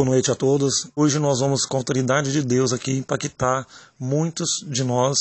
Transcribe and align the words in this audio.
Boa 0.00 0.12
noite 0.12 0.30
a 0.30 0.34
todos. 0.34 0.86
Hoje 0.96 1.18
nós 1.18 1.40
vamos, 1.40 1.66
com 1.66 1.76
a 1.76 1.80
autoridade 1.80 2.32
de 2.32 2.42
Deus, 2.42 2.72
aqui 2.72 2.90
impactar 2.92 3.66
muitos 3.98 4.48
de 4.66 4.82
nós 4.82 5.14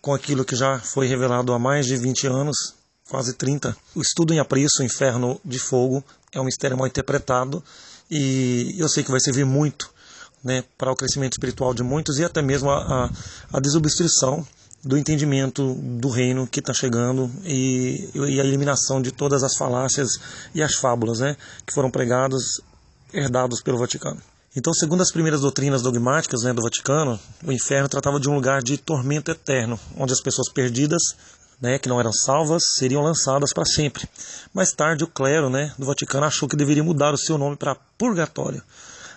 com 0.00 0.14
aquilo 0.14 0.44
que 0.44 0.54
já 0.54 0.78
foi 0.78 1.08
revelado 1.08 1.52
há 1.52 1.58
mais 1.58 1.84
de 1.84 1.96
20 1.96 2.28
anos, 2.28 2.74
quase 3.10 3.32
30. 3.32 3.76
O 3.92 4.00
estudo 4.00 4.32
em 4.32 4.38
apreço, 4.38 4.82
o 4.82 4.84
inferno 4.84 5.40
de 5.44 5.58
fogo, 5.58 6.04
é 6.32 6.40
um 6.40 6.44
mistério 6.44 6.78
mal 6.78 6.86
interpretado 6.86 7.60
e 8.08 8.76
eu 8.78 8.88
sei 8.88 9.02
que 9.02 9.10
vai 9.10 9.18
servir 9.18 9.44
muito 9.44 9.90
né, 10.44 10.62
para 10.78 10.92
o 10.92 10.96
crescimento 10.96 11.32
espiritual 11.32 11.74
de 11.74 11.82
muitos 11.82 12.16
e 12.20 12.24
até 12.24 12.40
mesmo 12.40 12.70
a, 12.70 13.06
a, 13.06 13.10
a 13.54 13.58
desobstrução 13.58 14.46
do 14.84 14.96
entendimento 14.96 15.74
do 15.74 16.08
reino 16.08 16.46
que 16.46 16.60
está 16.60 16.72
chegando 16.72 17.28
e, 17.42 18.10
e, 18.14 18.40
a 18.40 18.44
eliminação 18.44 19.02
de 19.02 19.10
todas 19.10 19.42
as 19.42 19.56
falácias 19.56 20.08
e 20.54 20.62
as 20.62 20.76
fábulas 20.76 21.18
né, 21.18 21.36
que 21.66 21.74
foram 21.74 21.90
pregadas 21.90 22.60
herdados 23.14 23.62
pelo 23.62 23.78
Vaticano. 23.78 24.20
Então, 24.56 24.72
segundo 24.72 25.02
as 25.02 25.10
primeiras 25.10 25.40
doutrinas 25.40 25.82
dogmáticas 25.82 26.42
né, 26.42 26.52
do 26.52 26.62
Vaticano, 26.62 27.18
o 27.44 27.50
inferno 27.50 27.88
tratava 27.88 28.20
de 28.20 28.28
um 28.28 28.34
lugar 28.34 28.62
de 28.62 28.76
tormento 28.78 29.30
eterno, 29.30 29.78
onde 29.96 30.12
as 30.12 30.20
pessoas 30.20 30.48
perdidas, 30.48 31.02
né, 31.60 31.78
que 31.78 31.88
não 31.88 31.98
eram 31.98 32.12
salvas, 32.12 32.62
seriam 32.78 33.02
lançadas 33.02 33.52
para 33.52 33.64
sempre. 33.64 34.08
Mais 34.52 34.72
tarde, 34.72 35.02
o 35.02 35.08
clero 35.08 35.50
né, 35.50 35.72
do 35.76 35.86
Vaticano 35.86 36.26
achou 36.26 36.48
que 36.48 36.56
deveria 36.56 36.84
mudar 36.84 37.12
o 37.12 37.18
seu 37.18 37.36
nome 37.36 37.56
para 37.56 37.74
purgatório. 37.98 38.62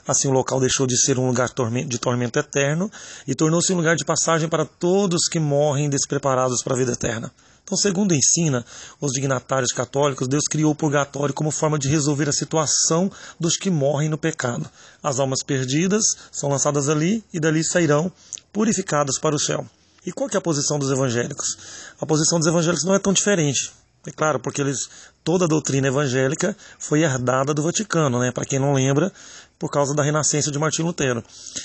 Assim, 0.08 0.28
o 0.28 0.32
local 0.32 0.60
deixou 0.60 0.88
de 0.88 0.98
ser 0.98 1.20
um 1.20 1.28
lugar 1.28 1.50
de 1.86 2.00
tormento 2.00 2.40
eterno 2.40 2.90
e 3.28 3.36
tornou-se 3.36 3.72
um 3.74 3.76
lugar 3.76 3.96
de 3.96 4.06
passagem 4.06 4.48
para 4.48 4.66
todos 4.66 5.28
que 5.28 5.40
morrem 5.40 5.90
despreparados 5.90 6.64
para 6.64 6.74
a 6.74 6.78
vida 6.78 6.94
eterna. 6.94 7.32
Então, 7.68 7.78
segundo 7.78 8.16
ensina 8.16 8.66
os 9.02 9.12
dignatários 9.12 9.74
católicos, 9.74 10.30
Deus 10.30 10.46
criou 10.50 10.72
o 10.72 10.76
purgatório 10.76 11.34
como 11.34 11.52
forma 11.52 11.78
de 11.78 11.90
resolver 11.90 12.30
a 12.30 12.32
situação 12.32 13.12
dos 13.38 13.58
que 13.58 13.70
morrem 13.70 14.08
no 14.08 14.18
pecado. 14.18 14.70
As 15.04 15.20
almas 15.20 15.44
perdidas 15.44 16.06
são 16.32 16.50
lançadas 16.50 16.88
ali 16.88 17.22
e 17.34 17.42
dali 17.42 17.66
sairão 17.66 18.10
purificadas 18.54 19.20
para 19.20 19.36
o 19.36 19.40
céu. 19.40 19.68
E 20.06 20.14
qual 20.14 20.30
é 20.34 20.38
a 20.38 20.42
posição 20.42 20.80
dos 20.80 20.90
evangélicos? 20.90 21.58
A 22.00 22.06
posição 22.06 22.40
dos 22.40 22.48
evangélicos 22.48 22.86
não 22.86 22.96
é 22.96 23.00
tão 23.00 23.12
diferente. 23.12 23.74
É 24.06 24.12
claro, 24.12 24.40
porque 24.40 24.62
eles 24.62 24.90
toda 25.22 25.44
a 25.44 25.48
doutrina 25.50 25.90
evangélica 25.90 26.56
foi 26.80 27.02
herdada 27.02 27.54
do 27.54 27.62
Vaticano, 27.62 28.18
né? 28.18 28.32
Para 28.32 28.46
quem 28.46 28.60
não 28.60 28.72
lembra, 28.72 29.12
por 29.60 29.72
causa 29.72 29.94
da 29.94 30.04
renascença 30.04 30.52
de 30.52 30.60
Martim 30.60 30.84
Lutero. 30.84 31.24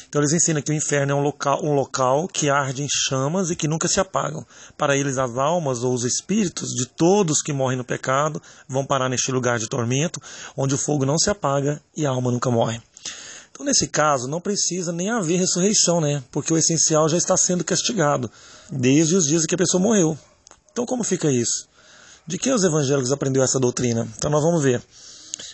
Então 0.08 0.20
eles 0.20 0.32
ensinam 0.32 0.62
que 0.62 0.70
o 0.70 0.75
inferno 0.75 1.12
é 1.12 1.14
um 1.14 1.20
local, 1.20 1.60
um 1.62 1.75
local 1.75 2.26
que 2.26 2.48
arde 2.48 2.82
em 2.82 2.88
chamas 2.91 3.50
e 3.50 3.56
que 3.56 3.69
nunca 3.69 3.88
se 3.88 4.00
apagam. 4.00 4.47
Para 4.76 4.97
eles, 4.97 5.19
as 5.19 5.36
almas 5.36 5.82
ou 5.82 5.92
os 5.92 6.04
espíritos 6.04 6.70
de 6.70 6.86
todos 6.86 7.42
que 7.42 7.52
morrem 7.52 7.76
no 7.76 7.84
pecado 7.84 8.41
vão 8.69 8.84
parar 8.84 9.08
neste 9.08 9.31
lugar 9.31 9.58
de 9.58 9.69
tormento, 9.69 10.20
onde 10.56 10.75
o 10.75 10.78
fogo 10.78 11.04
não 11.04 11.19
se 11.19 11.31
apaga 11.31 11.81
e 11.97 12.06
a 12.06 12.10
alma 12.10 12.31
nunca 12.31 12.50
morre. 12.50 12.81
Então, 13.50 13.66
nesse 13.66 13.86
caso, 13.86 14.26
não 14.26 14.41
precisa 14.41 14.92
nem 14.92 15.10
haver 15.10 15.38
ressurreição, 15.38 16.00
né? 16.00 16.25
Porque 16.32 16.52
o 16.52 16.56
essencial 16.56 17.06
já 17.08 17.19
está 17.19 17.36
sendo 17.36 17.62
castigado 17.62 18.31
desde 18.70 19.14
os 19.14 19.26
dias 19.26 19.44
em 19.44 19.47
que 19.47 19.54
a 19.54 19.58
pessoa 19.58 19.82
morreu. 19.82 20.19
Então, 20.72 20.86
como 20.86 21.04
fica 21.04 21.31
isso? 21.31 21.69
De 22.26 22.38
que 22.38 22.50
os 22.50 22.64
evangélicos 22.64 23.12
aprenderam 23.12 23.44
essa 23.44 23.60
doutrina? 23.60 24.08
Então, 24.16 24.31
nós 24.31 24.42
vamos 24.42 24.62
ver 24.62 24.82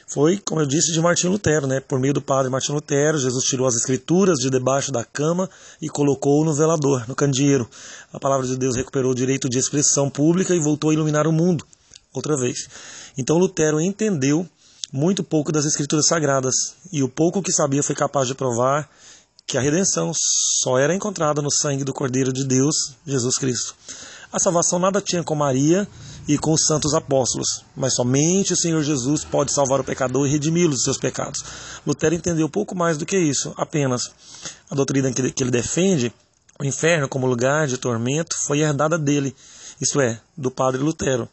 foi, 0.08 0.38
como 0.38 0.60
eu 0.60 0.66
disse, 0.66 0.90
de 0.90 1.00
Martim 1.00 1.28
Lutero, 1.28 1.66
né? 1.66 1.80
Por 1.80 2.00
meio 2.00 2.14
do 2.14 2.22
padre 2.22 2.50
Martim 2.50 2.72
Lutero, 2.72 3.18
Jesus 3.18 3.44
tirou 3.44 3.66
as 3.66 3.74
escrituras 3.74 4.38
de 4.38 4.48
debaixo 4.48 4.90
da 4.90 5.04
cama 5.04 5.48
e 5.82 5.88
colocou 5.88 6.44
no 6.44 6.54
velador, 6.54 7.06
no 7.06 7.14
candeeiro. 7.14 7.68
A 8.10 8.18
palavra 8.18 8.46
de 8.46 8.56
Deus 8.56 8.74
recuperou 8.74 9.12
o 9.12 9.14
direito 9.14 9.48
de 9.50 9.58
expressão 9.58 10.08
pública 10.08 10.54
e 10.54 10.60
voltou 10.60 10.90
a 10.90 10.94
iluminar 10.94 11.26
o 11.26 11.32
mundo 11.32 11.64
outra 12.14 12.36
vez. 12.36 12.68
Então 13.18 13.36
Lutero 13.36 13.80
entendeu 13.80 14.48
muito 14.90 15.22
pouco 15.22 15.52
das 15.52 15.66
escrituras 15.66 16.06
sagradas 16.06 16.54
e 16.90 17.02
o 17.02 17.08
pouco 17.08 17.42
que 17.42 17.52
sabia 17.52 17.82
foi 17.82 17.94
capaz 17.94 18.26
de 18.26 18.34
provar 18.34 18.88
que 19.46 19.58
a 19.58 19.60
redenção 19.60 20.12
só 20.62 20.78
era 20.78 20.94
encontrada 20.94 21.42
no 21.42 21.52
sangue 21.52 21.84
do 21.84 21.92
Cordeiro 21.92 22.32
de 22.32 22.44
Deus, 22.44 22.94
Jesus 23.06 23.36
Cristo. 23.36 23.74
A 24.32 24.38
salvação 24.38 24.78
nada 24.78 25.00
tinha 25.00 25.22
com 25.22 25.34
Maria 25.34 25.88
e 26.28 26.36
com 26.36 26.52
os 26.52 26.66
santos 26.66 26.92
apóstolos, 26.92 27.64
mas 27.74 27.94
somente 27.94 28.52
o 28.52 28.56
Senhor 28.56 28.82
Jesus 28.82 29.24
pode 29.24 29.50
salvar 29.50 29.80
o 29.80 29.84
pecador 29.84 30.26
e 30.26 30.30
redimi-lo 30.30 30.72
dos 30.72 30.82
seus 30.82 30.98
pecados. 30.98 31.42
Lutero 31.86 32.14
entendeu 32.14 32.50
pouco 32.50 32.76
mais 32.76 32.98
do 32.98 33.06
que 33.06 33.16
isso, 33.16 33.54
apenas 33.56 34.10
a 34.70 34.74
doutrina 34.74 35.10
que 35.10 35.42
ele, 35.42 35.50
defende, 35.50 36.12
o 36.60 36.64
inferno 36.64 37.08
como 37.08 37.26
lugar 37.26 37.66
de 37.66 37.78
tormento, 37.78 38.36
foi 38.46 38.60
herdada 38.60 38.98
dele, 38.98 39.34
isto 39.80 40.02
é, 40.02 40.20
do 40.36 40.50
padre 40.50 40.82
Lutero. 40.82 41.26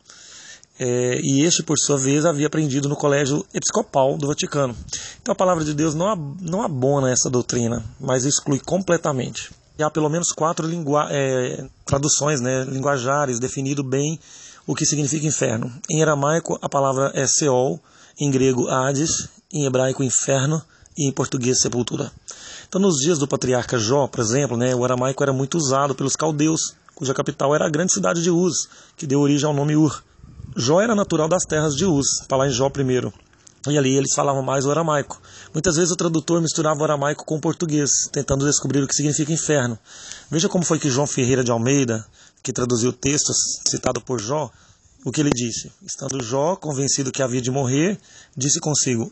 É, 0.80 1.20
e 1.22 1.42
este, 1.42 1.62
por 1.62 1.78
sua 1.78 1.98
vez, 1.98 2.26
havia 2.26 2.48
aprendido 2.48 2.88
no 2.88 2.96
colégio 2.96 3.46
episcopal 3.54 4.18
do 4.18 4.28
Vaticano. 4.28 4.76
Então 5.22 5.34
a 5.34 5.36
palavra 5.36 5.66
de 5.66 5.74
Deus 5.74 5.94
não, 5.94 6.16
não 6.40 6.62
abona 6.62 7.12
essa 7.12 7.30
doutrina, 7.30 7.84
mas 8.00 8.24
exclui 8.24 8.60
completamente. 8.60 9.52
E 9.78 9.84
há 9.84 9.90
pelo 9.90 10.10
menos 10.10 10.32
quatro 10.32 10.70
é, 11.10 11.66
traduções, 11.86 12.40
né, 12.40 12.64
linguajares, 12.64 13.40
definido 13.40 13.84
bem 13.84 14.20
o 14.66 14.76
que 14.76 14.86
significa 14.86 15.26
inferno. 15.26 15.72
Em 15.90 16.02
aramaico, 16.02 16.58
a 16.62 16.70
palavra 16.70 17.12
é 17.14 17.28
Seol, 17.28 17.80
em 18.20 18.32
grego, 18.32 18.68
Hades, 18.68 19.30
em 19.52 19.66
hebraico, 19.66 20.04
inferno, 20.04 20.62
e 20.98 21.08
em 21.08 21.12
português, 21.12 21.60
sepultura. 21.60 22.12
Então, 22.68 22.80
nos 22.80 22.98
dias 22.98 23.20
do 23.20 23.28
patriarca 23.28 23.78
Jó, 23.78 24.08
por 24.08 24.22
exemplo, 24.22 24.58
né, 24.58 24.74
o 24.74 24.84
aramaico 24.84 25.22
era 25.22 25.34
muito 25.34 25.58
usado 25.58 25.94
pelos 25.94 26.16
caldeus, 26.16 26.74
cuja 26.94 27.14
capital 27.14 27.54
era 27.54 27.66
a 27.66 27.70
grande 27.70 27.94
cidade 27.94 28.24
de 28.24 28.32
Uz, 28.32 28.68
que 28.96 29.06
deu 29.06 29.20
origem 29.20 29.46
ao 29.46 29.54
nome 29.54 29.76
Ur. 29.76 30.02
Jó 30.56 30.80
era 30.80 30.96
natural 30.96 31.28
das 31.28 31.44
terras 31.44 31.76
de 31.76 31.86
Uz, 31.86 32.22
está 32.22 32.38
lá 32.38 32.48
em 32.48 32.52
Jó 32.52 32.70
primeiro. 32.70 33.14
E 33.68 33.78
ali 33.78 33.96
eles 33.96 34.14
falavam 34.14 34.44
mais 34.44 34.64
o 34.64 34.72
aramaico. 34.72 35.20
Muitas 35.52 35.76
vezes 35.76 35.92
o 35.92 35.96
tradutor 35.96 36.40
misturava 36.40 36.80
o 36.82 36.84
aramaico 36.84 37.26
com 37.26 37.36
o 37.36 37.42
português, 37.42 37.90
tentando 38.12 38.46
descobrir 38.46 38.82
o 38.84 38.88
que 38.88 38.96
significa 38.96 39.34
inferno. 39.34 39.78
Veja 40.30 40.48
como 40.48 40.64
foi 40.64 40.78
que 40.78 40.90
João 40.90 41.08
Ferreira 41.08 41.44
de 41.44 41.52
Almeida, 41.52 42.06
que 42.46 42.54
traduziu 42.54 42.92
o 42.92 42.94
texto 42.94 43.34
citado 43.68 44.00
por 44.00 44.22
Jó, 44.22 44.52
o 45.04 45.12
que 45.12 45.20
ele 45.20 45.32
disse. 45.32 45.72
Estando 45.82 46.24
Jó 46.24 46.56
convencido 46.56 47.12
que 47.12 47.24
havia 47.24 47.42
de 47.42 47.50
morrer, 47.50 48.00
disse 48.38 48.60
consigo: 48.60 49.12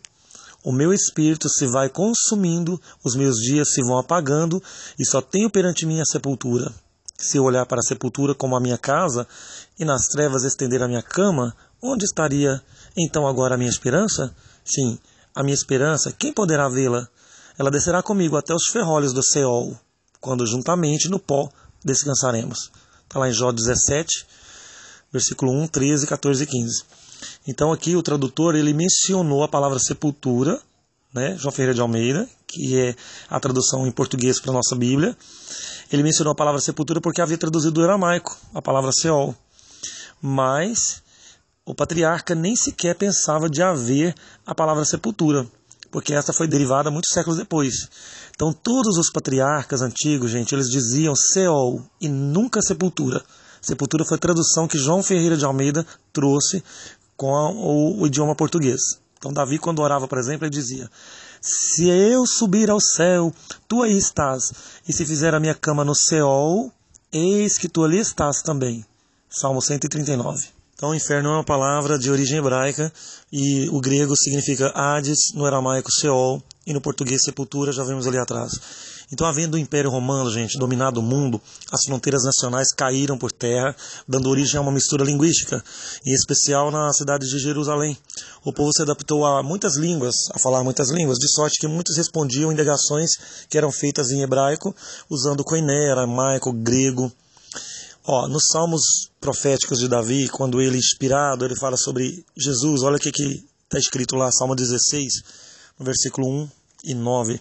O 0.64 0.72
meu 0.72 0.94
espírito 0.94 1.50
se 1.50 1.66
vai 1.66 1.90
consumindo, 1.90 2.80
os 3.04 3.16
meus 3.16 3.38
dias 3.38 3.74
se 3.74 3.82
vão 3.82 3.98
apagando, 3.98 4.62
e 5.00 5.06
só 5.06 5.20
tenho 5.20 5.50
perante 5.50 5.84
mim 5.84 6.00
a 6.00 6.06
sepultura. 6.06 6.72
Se 7.18 7.38
eu 7.38 7.44
olhar 7.44 7.66
para 7.66 7.80
a 7.80 7.84
sepultura 7.84 8.36
como 8.36 8.56
a 8.56 8.60
minha 8.60 8.78
casa, 8.78 9.28
e 9.80 9.84
nas 9.84 10.08
trevas 10.10 10.44
estender 10.44 10.84
a 10.84 10.88
minha 10.88 11.02
cama, 11.02 11.56
onde 11.82 12.06
estaria 12.06 12.62
então 12.96 13.28
agora 13.28 13.56
a 13.56 13.58
minha 13.58 13.70
esperança? 13.70 14.32
Sim, 14.64 15.00
a 15.34 15.42
minha 15.42 15.56
esperança, 15.56 16.12
quem 16.12 16.32
poderá 16.32 16.70
vê-la? 16.70 17.08
Ela 17.58 17.72
descerá 17.72 18.04
comigo 18.04 18.38
até 18.38 18.54
os 18.54 18.68
ferrolhos 18.68 19.12
do 19.12 19.24
Seol, 19.24 19.76
quando 20.22 20.46
juntamente 20.46 21.10
no 21.10 21.18
pó 21.18 21.50
descansaremos. 21.84 22.72
Está 23.14 23.20
lá 23.20 23.30
em 23.30 23.32
Jó 23.32 23.52
17, 23.52 24.26
versículo 25.12 25.52
1, 25.52 25.68
13, 25.68 26.08
14 26.08 26.44
e 26.46 26.48
15. 26.48 26.84
Então 27.48 27.72
aqui 27.72 27.96
o 27.96 28.02
tradutor 28.02 28.56
ele 28.56 28.74
mencionou 28.74 29.44
a 29.44 29.48
palavra 29.48 29.78
sepultura, 29.78 30.60
né, 31.14 31.38
João 31.38 31.52
Ferreira 31.52 31.76
de 31.76 31.82
Almeida, 31.82 32.28
que 32.48 32.76
é 32.76 32.96
a 33.30 33.40
tradução 33.40 33.86
em 33.86 33.92
português 33.92 34.40
para 34.40 34.50
a 34.50 34.56
nossa 34.56 34.76
Bíblia. 34.76 35.16
Ele 35.92 36.02
mencionou 36.02 36.32
a 36.32 36.36
palavra 36.36 36.60
sepultura 36.60 37.00
porque 37.00 37.22
havia 37.22 37.38
traduzido 37.38 37.74
do 37.74 37.84
aramaico, 37.84 38.36
a 38.52 38.64
palavra 38.64 38.92
Seol. 38.92 39.36
Mas 40.20 41.04
o 41.64 41.76
patriarca 41.76 42.34
nem 42.34 42.56
sequer 42.56 42.96
pensava 42.96 43.48
de 43.48 43.62
haver 43.62 44.16
a 44.44 44.56
palavra 44.56 44.84
sepultura, 44.86 45.46
porque 45.94 46.12
essa 46.12 46.34
foi 46.34 46.48
derivada 46.48 46.90
muitos 46.90 47.12
séculos 47.14 47.38
depois. 47.38 47.88
Então, 48.36 48.52
todos 48.52 48.98
os 48.98 49.12
patriarcas 49.12 49.84
antigos, 49.84 50.32
gente, 50.32 50.54
eles 50.56 50.68
diziam 50.68 51.16
Seol 51.16 51.84
e 52.02 52.10
nunca 52.10 52.64
sepultura. 52.64 53.24
Sepultura 53.62 54.04
foi 54.04 54.18
a 54.18 54.20
tradução 54.20 54.68
que 54.68 54.80
João 54.80 55.04
Ferreira 55.04 55.38
de 55.38 55.46
Almeida 55.46 55.86
trouxe 56.12 56.64
com 57.16 57.36
a, 57.36 57.52
o, 57.52 58.02
o 58.02 58.08
idioma 58.08 58.36
português. 58.36 58.82
Então, 59.20 59.32
Davi, 59.32 59.60
quando 59.60 59.84
orava, 59.84 60.08
por 60.08 60.18
exemplo, 60.18 60.48
ele 60.48 60.56
dizia: 60.56 60.90
Se 61.40 61.88
eu 61.88 62.26
subir 62.26 62.72
ao 62.72 62.82
céu, 62.82 63.32
tu 63.68 63.84
aí 63.84 63.96
estás, 63.96 64.52
e 64.90 64.92
se 64.92 65.06
fizer 65.06 65.36
a 65.36 65.40
minha 65.40 65.54
cama 65.54 65.86
no 65.86 65.94
Seol, 65.94 66.72
eis 67.12 67.56
que 67.60 67.70
tu 67.70 67.84
ali 67.84 68.00
estás 68.00 68.42
também. 68.42 68.84
Salmo 69.30 69.62
139. 69.62 70.63
Então, 70.84 70.94
inferno 70.94 71.30
é 71.30 71.34
uma 71.36 71.46
palavra 71.46 71.98
de 71.98 72.12
origem 72.12 72.40
hebraica 72.40 72.92
e 73.32 73.70
o 73.70 73.80
grego 73.80 74.18
significa 74.18 74.70
Hades, 74.76 75.32
no 75.34 75.46
aramaico 75.46 75.90
Seol 75.90 76.44
e 76.68 76.74
no 76.74 76.82
português 76.82 77.24
sepultura, 77.24 77.72
já 77.72 77.86
vimos 77.86 78.06
ali 78.06 78.18
atrás. 78.18 78.52
Então, 79.10 79.26
havendo 79.26 79.54
o 79.56 79.58
Império 79.58 79.90
Romano, 79.90 80.30
gente, 80.30 80.58
dominado 80.58 81.00
o 81.00 81.02
mundo, 81.02 81.40
as 81.72 81.86
fronteiras 81.86 82.26
nacionais 82.26 82.74
caíram 82.74 83.18
por 83.18 83.32
terra, 83.32 83.74
dando 84.06 84.30
origem 84.30 84.58
a 84.58 84.62
uma 84.62 84.74
mistura 84.74 85.06
linguística, 85.06 85.64
em 86.06 86.12
especial 86.12 86.70
na 86.70 86.92
cidade 86.92 87.30
de 87.30 87.40
Jerusalém. 87.40 87.98
O 88.44 88.52
povo 88.52 88.72
se 88.76 88.82
adaptou 88.82 89.26
a 89.26 89.42
muitas 89.42 89.78
línguas, 89.78 90.16
a 90.34 90.38
falar 90.38 90.66
muitas 90.66 90.92
línguas, 90.92 91.18
de 91.18 91.32
sorte 91.34 91.62
que 91.62 91.68
muitos 91.68 91.96
respondiam 91.96 92.52
indagações 92.52 93.12
que 93.48 93.58
eram 93.58 93.72
feitas 93.72 94.12
em 94.12 94.22
hebraico, 94.22 94.76
usando 95.10 95.46
koiné, 95.46 95.92
aramaico, 95.92 96.52
grego. 96.52 97.10
Ó, 98.06 98.28
nos 98.28 98.44
salmos 98.52 99.10
proféticos 99.20 99.80
de 99.80 99.88
Davi, 99.88 100.28
quando 100.28 100.62
ele 100.62 100.78
inspirado, 100.78 101.46
ele 101.46 101.56
fala 101.56 101.78
sobre 101.78 102.26
Jesus, 102.36 102.84
olha 102.84 102.98
o 102.98 103.00
que 103.00 103.10
está 103.10 103.80
escrito 103.80 104.18
lá, 104.18 104.30
Salmo 104.30 104.56
16, 104.56 105.24
no 105.80 105.86
versículo 105.86 106.28
1 106.28 106.50
e 106.84 106.94
9. 106.94 107.40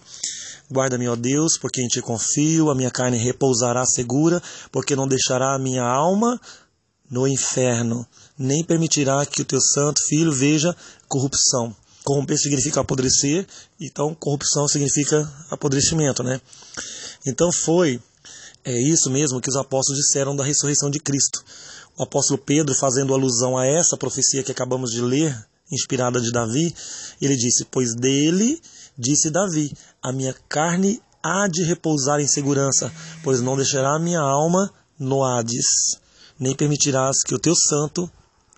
Guarda-me, 0.71 1.09
ó 1.09 1.17
Deus, 1.17 1.57
porque 1.59 1.81
em 1.81 1.87
ti 1.87 2.01
confio, 2.01 2.69
a 2.69 2.75
minha 2.75 2.89
carne 2.89 3.17
repousará 3.17 3.85
segura, 3.85 4.41
porque 4.71 4.95
não 4.95 5.05
deixará 5.05 5.53
a 5.53 5.59
minha 5.59 5.83
alma 5.83 6.39
no 7.11 7.27
inferno, 7.27 8.07
nem 8.39 8.63
permitirá 8.63 9.25
que 9.25 9.41
o 9.41 9.45
teu 9.45 9.59
santo 9.59 10.01
filho 10.07 10.31
veja 10.31 10.73
corrupção. 11.09 11.75
Corromper 12.05 12.37
significa 12.37 12.79
apodrecer, 12.79 13.45
então 13.79 14.15
corrupção 14.15 14.67
significa 14.67 15.29
apodrecimento, 15.51 16.23
né? 16.23 16.39
Então 17.25 17.51
foi 17.51 18.01
é 18.65 18.79
isso 18.79 19.09
mesmo 19.09 19.41
que 19.41 19.49
os 19.49 19.55
apóstolos 19.55 20.01
disseram 20.01 20.35
da 20.35 20.43
ressurreição 20.43 20.89
de 20.89 20.99
Cristo. 20.99 21.43
O 21.97 22.03
apóstolo 22.03 22.39
Pedro, 22.39 22.73
fazendo 22.73 23.13
alusão 23.13 23.57
a 23.57 23.65
essa 23.65 23.97
profecia 23.97 24.41
que 24.43 24.51
acabamos 24.51 24.91
de 24.91 25.01
ler, 25.01 25.35
inspirada 25.71 26.21
de 26.21 26.31
Davi, 26.31 26.73
ele 27.21 27.35
disse: 27.35 27.65
Pois 27.65 27.93
dele 27.93 28.61
disse 28.97 29.29
Davi: 29.29 29.71
A 30.01 30.11
minha 30.11 30.33
carne 30.47 31.01
há 31.21 31.47
de 31.47 31.63
repousar 31.63 32.19
em 32.19 32.27
segurança, 32.27 32.91
pois 33.23 33.41
não 33.41 33.57
deixará 33.57 33.95
a 33.95 33.99
minha 33.99 34.21
alma 34.21 34.71
no 34.97 35.23
Hades, 35.23 35.97
nem 36.39 36.55
permitirás 36.55 37.21
que 37.25 37.35
o 37.35 37.39
teu 37.39 37.55
santo 37.55 38.09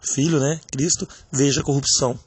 filho, 0.02 0.40
né, 0.40 0.60
Cristo, 0.72 1.08
veja 1.32 1.64
corrupção. 1.64 2.18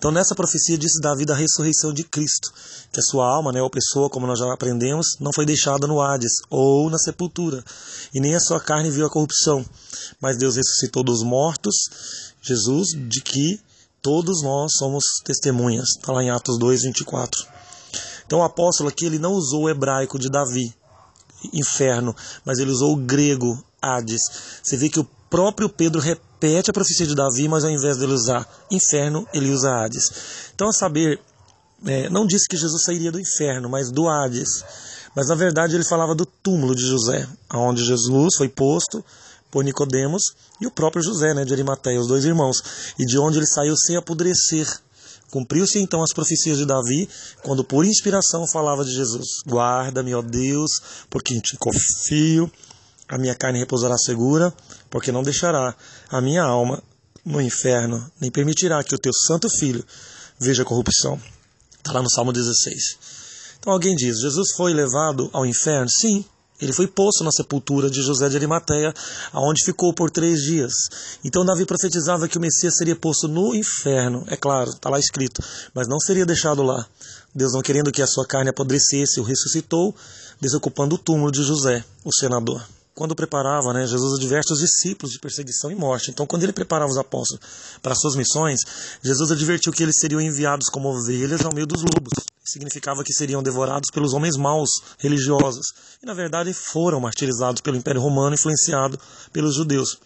Então, 0.00 0.10
nessa 0.10 0.34
profecia 0.34 0.78
disse 0.78 0.98
Davi 0.98 1.26
da 1.26 1.34
ressurreição 1.34 1.92
de 1.92 2.02
Cristo, 2.04 2.50
que 2.90 2.98
a 2.98 3.02
sua 3.02 3.26
alma, 3.26 3.52
né, 3.52 3.60
ou 3.60 3.68
pessoa, 3.68 4.08
como 4.08 4.26
nós 4.26 4.38
já 4.38 4.50
aprendemos, 4.50 5.18
não 5.20 5.30
foi 5.30 5.44
deixada 5.44 5.86
no 5.86 6.00
Hades 6.00 6.32
ou 6.48 6.88
na 6.88 6.96
sepultura, 6.96 7.62
e 8.14 8.18
nem 8.18 8.34
a 8.34 8.40
sua 8.40 8.58
carne 8.58 8.90
viu 8.90 9.04
a 9.04 9.10
corrupção. 9.10 9.62
Mas 10.18 10.38
Deus 10.38 10.56
ressuscitou 10.56 11.04
dos 11.04 11.22
mortos, 11.22 11.74
Jesus, 12.40 12.88
de 13.10 13.20
que 13.20 13.60
todos 14.00 14.42
nós 14.42 14.72
somos 14.78 15.04
testemunhas. 15.22 15.90
Está 15.90 16.12
lá 16.14 16.24
em 16.24 16.30
Atos 16.30 16.58
2, 16.58 16.84
24. 16.84 17.46
Então, 18.24 18.38
o 18.38 18.42
apóstolo 18.42 18.88
aqui 18.88 19.04
ele 19.04 19.18
não 19.18 19.34
usou 19.34 19.64
o 19.64 19.68
hebraico 19.68 20.18
de 20.18 20.30
Davi, 20.30 20.74
inferno, 21.52 22.16
mas 22.42 22.58
ele 22.58 22.70
usou 22.70 22.94
o 22.94 22.96
grego, 22.96 23.62
Hades. 23.82 24.22
Você 24.62 24.78
vê 24.78 24.88
que 24.88 25.00
o 25.00 25.06
próprio 25.28 25.68
Pedro 25.68 26.00
repete 26.00 26.29
a 26.68 26.72
profecia 26.72 27.06
de 27.06 27.14
Davi, 27.14 27.48
mas 27.48 27.64
ao 27.64 27.70
invés 27.70 27.98
de 27.98 28.04
ele 28.04 28.12
usar 28.12 28.48
inferno, 28.70 29.26
ele 29.32 29.50
usa 29.50 29.70
Hades. 29.70 30.04
Então, 30.54 30.68
a 30.68 30.72
saber, 30.72 31.20
é, 31.86 32.08
não 32.08 32.26
disse 32.26 32.46
que 32.48 32.56
Jesus 32.56 32.82
sairia 32.84 33.12
do 33.12 33.20
inferno, 33.20 33.68
mas 33.68 33.90
do 33.90 34.08
Hades. 34.08 34.64
Mas 35.14 35.28
na 35.28 35.34
verdade 35.34 35.74
ele 35.74 35.84
falava 35.84 36.14
do 36.14 36.24
túmulo 36.24 36.74
de 36.74 36.86
José, 36.86 37.26
aonde 37.48 37.84
Jesus 37.84 38.36
foi 38.36 38.48
posto 38.48 39.04
por 39.50 39.64
Nicodemos 39.64 40.22
e 40.60 40.66
o 40.66 40.70
próprio 40.70 41.02
José, 41.02 41.34
né, 41.34 41.44
de 41.44 41.52
Arimateia, 41.52 42.00
os 42.00 42.06
dois 42.06 42.24
irmãos, 42.24 42.92
e 42.98 43.04
de 43.04 43.18
onde 43.18 43.38
ele 43.38 43.46
saiu 43.46 43.76
sem 43.76 43.96
apodrecer. 43.96 44.66
Cumpriu-se 45.30 45.78
então 45.78 46.02
as 46.02 46.12
profecias 46.12 46.58
de 46.58 46.64
Davi, 46.64 47.08
quando 47.42 47.64
por 47.64 47.84
inspiração 47.84 48.46
falava 48.48 48.84
de 48.84 48.92
Jesus: 48.92 49.42
Guarda-me, 49.46 50.14
ó 50.14 50.22
Deus, 50.22 50.70
porque 51.08 51.34
em 51.34 51.40
ti 51.40 51.56
confio 51.56 52.50
a 53.10 53.18
minha 53.18 53.34
carne 53.34 53.58
repousará 53.58 53.96
segura, 53.98 54.54
porque 54.88 55.10
não 55.10 55.22
deixará 55.22 55.74
a 56.08 56.20
minha 56.20 56.42
alma 56.42 56.80
no 57.24 57.40
inferno, 57.40 58.10
nem 58.20 58.30
permitirá 58.30 58.82
que 58.84 58.94
o 58.94 58.98
teu 58.98 59.12
santo 59.12 59.48
filho 59.58 59.84
veja 60.38 60.64
corrupção. 60.64 61.20
Está 61.76 61.92
lá 61.92 62.02
no 62.02 62.10
Salmo 62.10 62.32
16. 62.32 62.98
Então 63.58 63.72
alguém 63.72 63.96
diz: 63.96 64.20
Jesus 64.20 64.52
foi 64.56 64.72
levado 64.72 65.28
ao 65.32 65.44
inferno? 65.44 65.88
Sim. 65.90 66.24
Ele 66.60 66.74
foi 66.74 66.86
posto 66.86 67.24
na 67.24 67.30
sepultura 67.32 67.90
de 67.90 68.02
José 68.02 68.28
de 68.28 68.36
Arimateia, 68.36 68.92
aonde 69.32 69.64
ficou 69.64 69.94
por 69.94 70.10
três 70.10 70.42
dias. 70.42 70.72
Então 71.24 71.42
Davi 71.42 71.64
profetizava 71.64 72.28
que 72.28 72.36
o 72.36 72.40
Messias 72.40 72.76
seria 72.76 72.94
posto 72.94 73.26
no 73.26 73.54
inferno, 73.54 74.26
é 74.28 74.36
claro, 74.36 74.68
está 74.68 74.90
lá 74.90 74.98
escrito, 74.98 75.42
mas 75.72 75.88
não 75.88 75.98
seria 75.98 76.26
deixado 76.26 76.62
lá. 76.62 76.86
Deus, 77.34 77.54
não 77.54 77.62
querendo 77.62 77.90
que 77.90 78.02
a 78.02 78.06
sua 78.06 78.26
carne 78.26 78.50
apodrecesse, 78.50 79.18
o 79.20 79.22
ressuscitou, 79.22 79.96
desocupando 80.38 80.96
o 80.96 80.98
túmulo 80.98 81.32
de 81.32 81.42
José, 81.42 81.82
o 82.04 82.14
senador 82.14 82.62
quando 82.94 83.14
preparava, 83.14 83.72
né, 83.72 83.86
Jesus 83.86 84.18
adverte 84.18 84.52
os 84.52 84.58
discípulos 84.58 85.12
de 85.12 85.18
perseguição 85.18 85.70
e 85.70 85.74
morte. 85.74 86.10
Então, 86.10 86.26
quando 86.26 86.42
ele 86.42 86.52
preparava 86.52 86.90
os 86.90 86.98
apóstolos 86.98 87.42
para 87.80 87.94
suas 87.94 88.14
missões, 88.14 88.60
Jesus 89.02 89.30
advertiu 89.30 89.72
que 89.72 89.82
eles 89.82 89.98
seriam 89.98 90.20
enviados 90.20 90.68
como 90.68 90.88
ovelhas 90.88 91.44
ao 91.44 91.54
meio 91.54 91.66
dos 91.66 91.82
lobos. 91.82 92.12
Significava 92.44 93.04
que 93.04 93.12
seriam 93.12 93.42
devorados 93.42 93.90
pelos 93.92 94.12
homens 94.12 94.36
maus, 94.36 94.70
religiosos. 94.98 95.66
E, 96.02 96.06
na 96.06 96.14
verdade, 96.14 96.52
foram 96.52 97.00
martirizados 97.00 97.60
pelo 97.60 97.76
Império 97.76 98.00
Romano, 98.00 98.34
influenciado 98.34 98.98
pelos 99.32 99.54
judeus. 99.54 99.98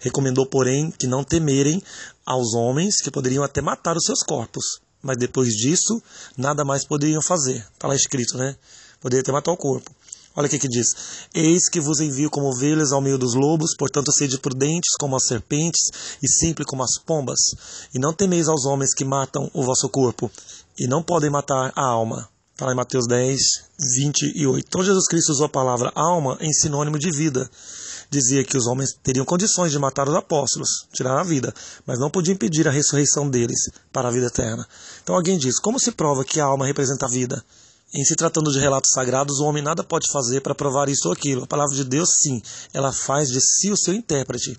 Recomendou, 0.00 0.46
porém, 0.46 0.90
que 0.90 1.06
não 1.06 1.22
temerem 1.22 1.82
aos 2.24 2.54
homens 2.54 2.96
que 3.02 3.10
poderiam 3.10 3.44
até 3.44 3.60
matar 3.60 3.96
os 3.96 4.04
seus 4.04 4.22
corpos. 4.22 4.80
Mas 5.02 5.16
depois 5.16 5.50
disso, 5.50 6.02
nada 6.36 6.64
mais 6.64 6.84
poderiam 6.84 7.22
fazer. 7.22 7.66
Está 7.72 7.88
lá 7.88 7.94
escrito, 7.94 8.36
né? 8.36 8.56
Poderia 9.00 9.22
até 9.22 9.32
matar 9.32 9.52
o 9.52 9.56
corpo. 9.56 9.90
Olha 10.40 10.46
o 10.46 10.50
que, 10.50 10.58
que 10.58 10.68
diz: 10.68 10.86
Eis 11.34 11.68
que 11.68 11.78
vos 11.78 12.00
envio 12.00 12.30
como 12.30 12.46
ovelhas 12.46 12.92
ao 12.92 13.00
meio 13.02 13.18
dos 13.18 13.34
lobos, 13.34 13.76
portanto, 13.76 14.10
sede 14.10 14.38
prudentes 14.38 14.96
como 14.98 15.14
as 15.14 15.26
serpentes 15.26 16.16
e 16.22 16.26
simples 16.26 16.66
como 16.66 16.82
as 16.82 16.96
pombas. 16.96 17.38
E 17.92 17.98
não 17.98 18.14
temeis 18.14 18.48
aos 18.48 18.64
homens 18.64 18.94
que 18.94 19.04
matam 19.04 19.50
o 19.52 19.62
vosso 19.62 19.86
corpo, 19.90 20.30
e 20.78 20.86
não 20.86 21.02
podem 21.02 21.28
matar 21.28 21.70
a 21.76 21.84
alma. 21.84 22.26
Está 22.54 22.64
lá 22.64 22.72
em 22.72 22.76
Mateus 22.76 23.06
10, 23.06 23.38
28. 23.96 24.66
Então, 24.66 24.82
Jesus 24.82 25.06
Cristo 25.06 25.30
usou 25.30 25.44
a 25.44 25.50
palavra 25.50 25.92
alma 25.94 26.38
em 26.40 26.54
sinônimo 26.54 26.98
de 26.98 27.10
vida. 27.10 27.46
Dizia 28.08 28.42
que 28.42 28.56
os 28.56 28.66
homens 28.66 28.94
teriam 29.02 29.26
condições 29.26 29.70
de 29.70 29.78
matar 29.78 30.08
os 30.08 30.14
apóstolos, 30.14 30.86
tirar 30.90 31.20
a 31.20 31.22
vida, 31.22 31.52
mas 31.86 31.98
não 31.98 32.08
podia 32.08 32.32
impedir 32.32 32.66
a 32.66 32.70
ressurreição 32.70 33.28
deles 33.28 33.68
para 33.92 34.08
a 34.08 34.10
vida 34.10 34.28
eterna. 34.28 34.66
Então, 35.02 35.14
alguém 35.14 35.36
diz: 35.36 35.60
como 35.60 35.78
se 35.78 35.92
prova 35.92 36.24
que 36.24 36.40
a 36.40 36.46
alma 36.46 36.64
representa 36.64 37.04
a 37.04 37.10
vida? 37.10 37.44
Em 37.92 38.04
se 38.04 38.14
tratando 38.14 38.52
de 38.52 38.60
relatos 38.60 38.92
sagrados, 38.92 39.40
o 39.40 39.44
homem 39.44 39.62
nada 39.62 39.82
pode 39.82 40.10
fazer 40.12 40.40
para 40.40 40.54
provar 40.54 40.88
isso 40.88 41.08
ou 41.08 41.12
aquilo. 41.12 41.42
A 41.42 41.46
palavra 41.46 41.74
de 41.74 41.82
Deus, 41.82 42.08
sim, 42.22 42.40
ela 42.72 42.92
faz 42.92 43.28
de 43.28 43.40
si 43.40 43.70
o 43.70 43.76
seu 43.76 43.92
intérprete 43.92 44.58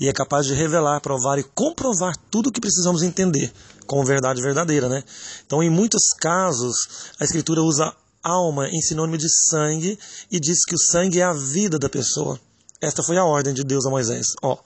e 0.00 0.08
é 0.08 0.12
capaz 0.12 0.46
de 0.46 0.54
revelar, 0.54 1.00
provar 1.00 1.38
e 1.38 1.42
comprovar 1.42 2.16
tudo 2.30 2.48
o 2.48 2.52
que 2.52 2.60
precisamos 2.60 3.02
entender 3.02 3.52
como 3.86 4.04
verdade 4.04 4.40
verdadeira, 4.40 4.88
né? 4.88 5.04
Então, 5.44 5.62
em 5.62 5.68
muitos 5.68 6.14
casos, 6.18 7.10
a 7.18 7.24
Escritura 7.24 7.62
usa 7.62 7.92
alma 8.22 8.68
em 8.68 8.80
sinônimo 8.80 9.18
de 9.18 9.28
sangue 9.28 9.98
e 10.30 10.40
diz 10.40 10.64
que 10.64 10.74
o 10.74 10.78
sangue 10.78 11.20
é 11.20 11.24
a 11.24 11.32
vida 11.32 11.78
da 11.78 11.88
pessoa. 11.88 12.40
Esta 12.80 13.02
foi 13.02 13.18
a 13.18 13.24
ordem 13.24 13.52
de 13.52 13.62
Deus 13.62 13.84
a 13.84 13.90
Moisés. 13.90 14.28
Ó, 14.42 14.56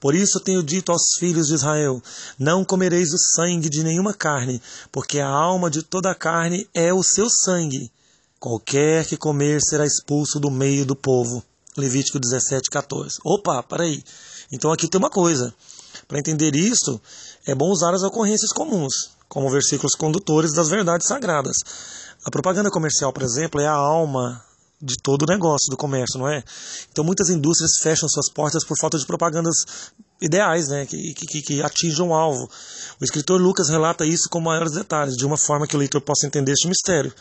por 0.00 0.14
isso 0.14 0.40
tenho 0.40 0.62
dito 0.62 0.92
aos 0.92 1.02
filhos 1.18 1.48
de 1.48 1.54
Israel: 1.54 2.00
Não 2.38 2.64
comereis 2.64 3.12
o 3.12 3.18
sangue 3.18 3.68
de 3.68 3.82
nenhuma 3.82 4.14
carne, 4.14 4.62
porque 4.92 5.18
a 5.18 5.28
alma 5.28 5.70
de 5.70 5.82
toda 5.82 6.10
a 6.10 6.14
carne 6.14 6.68
é 6.72 6.92
o 6.92 7.02
seu 7.02 7.28
sangue. 7.28 7.90
Qualquer 8.38 9.04
que 9.04 9.16
comer 9.16 9.60
será 9.60 9.84
expulso 9.84 10.38
do 10.38 10.50
meio 10.50 10.86
do 10.86 10.94
povo. 10.94 11.42
Levítico 11.76 12.20
17, 12.20 12.70
14. 12.70 13.18
Opa, 13.24 13.62
peraí. 13.62 14.02
Então 14.52 14.72
aqui 14.72 14.86
tem 14.86 14.98
uma 14.98 15.10
coisa. 15.10 15.52
Para 16.06 16.18
entender 16.18 16.54
isso, 16.54 17.00
é 17.46 17.54
bom 17.54 17.70
usar 17.70 17.92
as 17.92 18.02
ocorrências 18.02 18.52
comuns, 18.52 19.10
como 19.28 19.50
versículos 19.50 19.94
condutores 19.94 20.52
das 20.54 20.68
verdades 20.68 21.08
sagradas. 21.08 21.56
A 22.24 22.30
propaganda 22.30 22.70
comercial, 22.70 23.12
por 23.12 23.22
exemplo, 23.22 23.60
é 23.60 23.66
a 23.66 23.72
alma 23.72 24.44
de 24.80 24.96
todo 25.02 25.22
o 25.22 25.26
negócio 25.26 25.70
do 25.70 25.76
comércio, 25.76 26.18
não 26.18 26.28
é? 26.28 26.42
Então 26.90 27.04
muitas 27.04 27.28
indústrias 27.30 27.72
fecham 27.82 28.08
suas 28.08 28.30
portas 28.32 28.64
por 28.64 28.76
falta 28.78 28.98
de 28.98 29.06
propagandas 29.06 29.56
ideais, 30.20 30.68
né, 30.68 30.86
que, 30.86 31.14
que, 31.14 31.42
que 31.42 31.62
atinjam 31.62 32.08
o 32.08 32.14
alvo. 32.14 32.48
O 33.00 33.04
escritor 33.04 33.40
Lucas 33.40 33.68
relata 33.68 34.06
isso 34.06 34.28
com 34.28 34.40
maiores 34.40 34.72
detalhes, 34.72 35.16
de 35.16 35.24
uma 35.24 35.36
forma 35.36 35.66
que 35.66 35.76
o 35.76 35.78
leitor 35.78 36.00
possa 36.00 36.26
entender 36.26 36.52
este 36.52 36.68
mistério. 36.68 37.12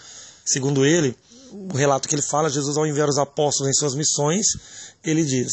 Segundo 0.45 0.85
ele, 0.85 1.15
o 1.51 1.75
relato 1.75 2.07
que 2.07 2.15
ele 2.15 2.21
fala, 2.21 2.49
Jesus, 2.49 2.77
ao 2.77 2.85
enviar 2.85 3.09
os 3.09 3.17
apóstolos 3.17 3.69
em 3.69 3.73
suas 3.73 3.95
missões, 3.95 4.45
ele 5.03 5.23
diz: 5.23 5.51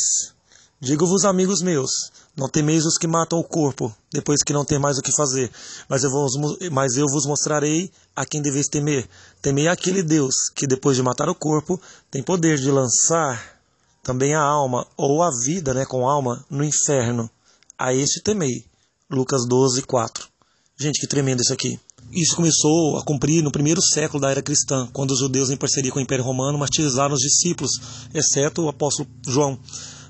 Digo-vos, 0.80 1.25
amigos 1.25 1.62
meus, 1.62 1.90
não 2.37 2.49
temeis 2.49 2.85
os 2.85 2.99
que 2.99 3.07
matam 3.07 3.38
o 3.38 3.45
corpo, 3.45 3.95
depois 4.12 4.43
que 4.43 4.53
não 4.53 4.64
tem 4.64 4.79
mais 4.79 4.99
o 4.99 5.03
que 5.03 5.14
fazer, 5.14 5.50
mas 5.88 6.03
eu, 6.03 6.11
vos, 6.11 6.33
mas 6.71 6.97
eu 6.97 7.07
vos 7.07 7.26
mostrarei 7.26 7.91
a 8.14 8.26
quem 8.26 8.43
deveis 8.43 8.67
temer. 8.67 9.09
Temei 9.41 9.69
aquele 9.69 10.03
Deus 10.03 10.35
que, 10.55 10.67
depois 10.67 10.97
de 10.97 11.03
matar 11.03 11.29
o 11.29 11.35
corpo, 11.35 11.81
tem 12.11 12.23
poder 12.23 12.59
de 12.59 12.71
lançar 12.71 13.55
também 14.03 14.35
a 14.35 14.43
alma, 14.43 14.87
ou 14.97 15.23
a 15.23 15.31
vida 15.45 15.73
né, 15.73 15.87
com 15.87 16.09
alma, 16.09 16.45
no 16.50 16.64
inferno. 16.64 17.31
A 17.79 17.95
este 17.95 18.21
temei. 18.21 18.64
Lucas 19.11 19.47
12, 19.47 19.83
4. 19.83 20.29
Gente, 20.76 21.00
que 21.00 21.07
tremendo 21.07 21.41
isso 21.41 21.53
aqui. 21.53 21.79
Isso 22.12 22.37
começou 22.37 22.99
a 22.99 23.05
cumprir 23.05 23.43
no 23.43 23.50
primeiro 23.50 23.81
século 23.81 24.21
da 24.21 24.31
era 24.31 24.43
cristã, 24.43 24.88
quando 24.93 25.12
os 25.12 25.19
judeus, 25.19 25.50
em 25.50 25.57
parceria 25.57 25.91
com 25.91 25.99
o 25.99 26.03
Império 26.03 26.25
Romano, 26.25 26.59
martirizaram 26.59 27.14
os 27.14 27.21
discípulos, 27.21 27.73
exceto 28.12 28.62
o 28.62 28.69
apóstolo 28.69 29.09
João. 29.26 29.59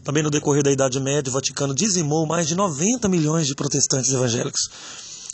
Também 0.05 0.23
no 0.23 0.31
decorrer 0.31 0.63
da 0.63 0.71
Idade 0.71 1.01
Média, 1.01 1.31
o 1.31 1.33
Vaticano 1.33 1.75
dizimou 1.75 2.27
mais 2.27 2.47
de 2.47 2.55
90 2.55 3.09
milhões 3.09 3.47
de 3.47 3.55
protestantes 3.55 4.13
evangélicos. 4.13 4.61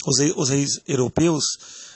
Os, 0.07 0.17
os 0.37 0.49
reis 0.49 0.79
europeus, 0.87 1.43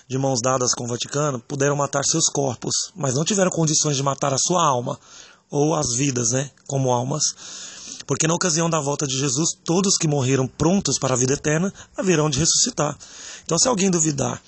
de 0.08 0.18
mãos 0.18 0.40
dadas 0.44 0.74
com 0.76 0.84
o 0.84 0.88
Vaticano, 0.88 1.40
puderam 1.40 1.78
matar 1.78 2.04
seus 2.04 2.28
corpos, 2.28 2.92
mas 2.94 3.16
não 3.16 3.24
tiveram 3.24 3.50
condições 3.50 3.96
de 3.96 4.04
matar 4.04 4.34
a 4.34 4.38
sua 4.38 4.64
alma, 4.64 5.00
ou 5.50 5.74
as 5.74 5.96
vidas, 5.96 6.32
né, 6.32 6.52
como 6.68 6.92
almas. 6.92 7.24
Porque 8.06 8.28
na 8.28 8.36
ocasião 8.36 8.70
da 8.70 8.82
volta 8.82 9.08
de 9.08 9.18
Jesus, 9.18 9.52
todos 9.64 9.98
que 9.98 10.08
morreram 10.08 10.46
prontos 10.46 11.00
para 11.00 11.14
a 11.14 11.18
vida 11.18 11.34
eterna 11.34 11.74
haverão 11.96 12.30
de 12.30 12.40
ressuscitar. 12.40 12.96
Então, 13.46 13.58
se 13.58 13.70
alguém 13.70 13.90
duvidar 13.90 14.42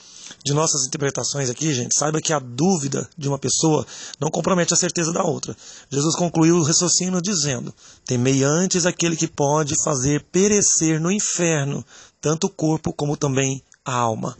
de 0.43 0.53
nossas 0.53 0.85
interpretações 0.85 1.49
aqui, 1.49 1.73
gente, 1.73 1.97
saiba 1.97 2.21
que 2.21 2.31
a 2.31 2.39
dúvida 2.39 3.09
de 3.17 3.27
uma 3.27 3.37
pessoa 3.37 3.85
não 4.19 4.29
compromete 4.29 4.73
a 4.73 4.77
certeza 4.77 5.11
da 5.11 5.23
outra. 5.23 5.55
Jesus 5.89 6.15
concluiu 6.15 6.57
o 6.57 6.63
raciocínio 6.63 7.21
dizendo: 7.21 7.73
Temei 8.05 8.43
antes 8.43 8.85
aquele 8.85 9.15
que 9.15 9.27
pode 9.27 9.73
fazer 9.83 10.23
perecer 10.31 11.01
no 11.01 11.11
inferno 11.11 11.85
tanto 12.21 12.47
o 12.47 12.49
corpo 12.49 12.93
como 12.93 13.17
também 13.17 13.61
a 13.85 13.93
alma. 13.93 14.37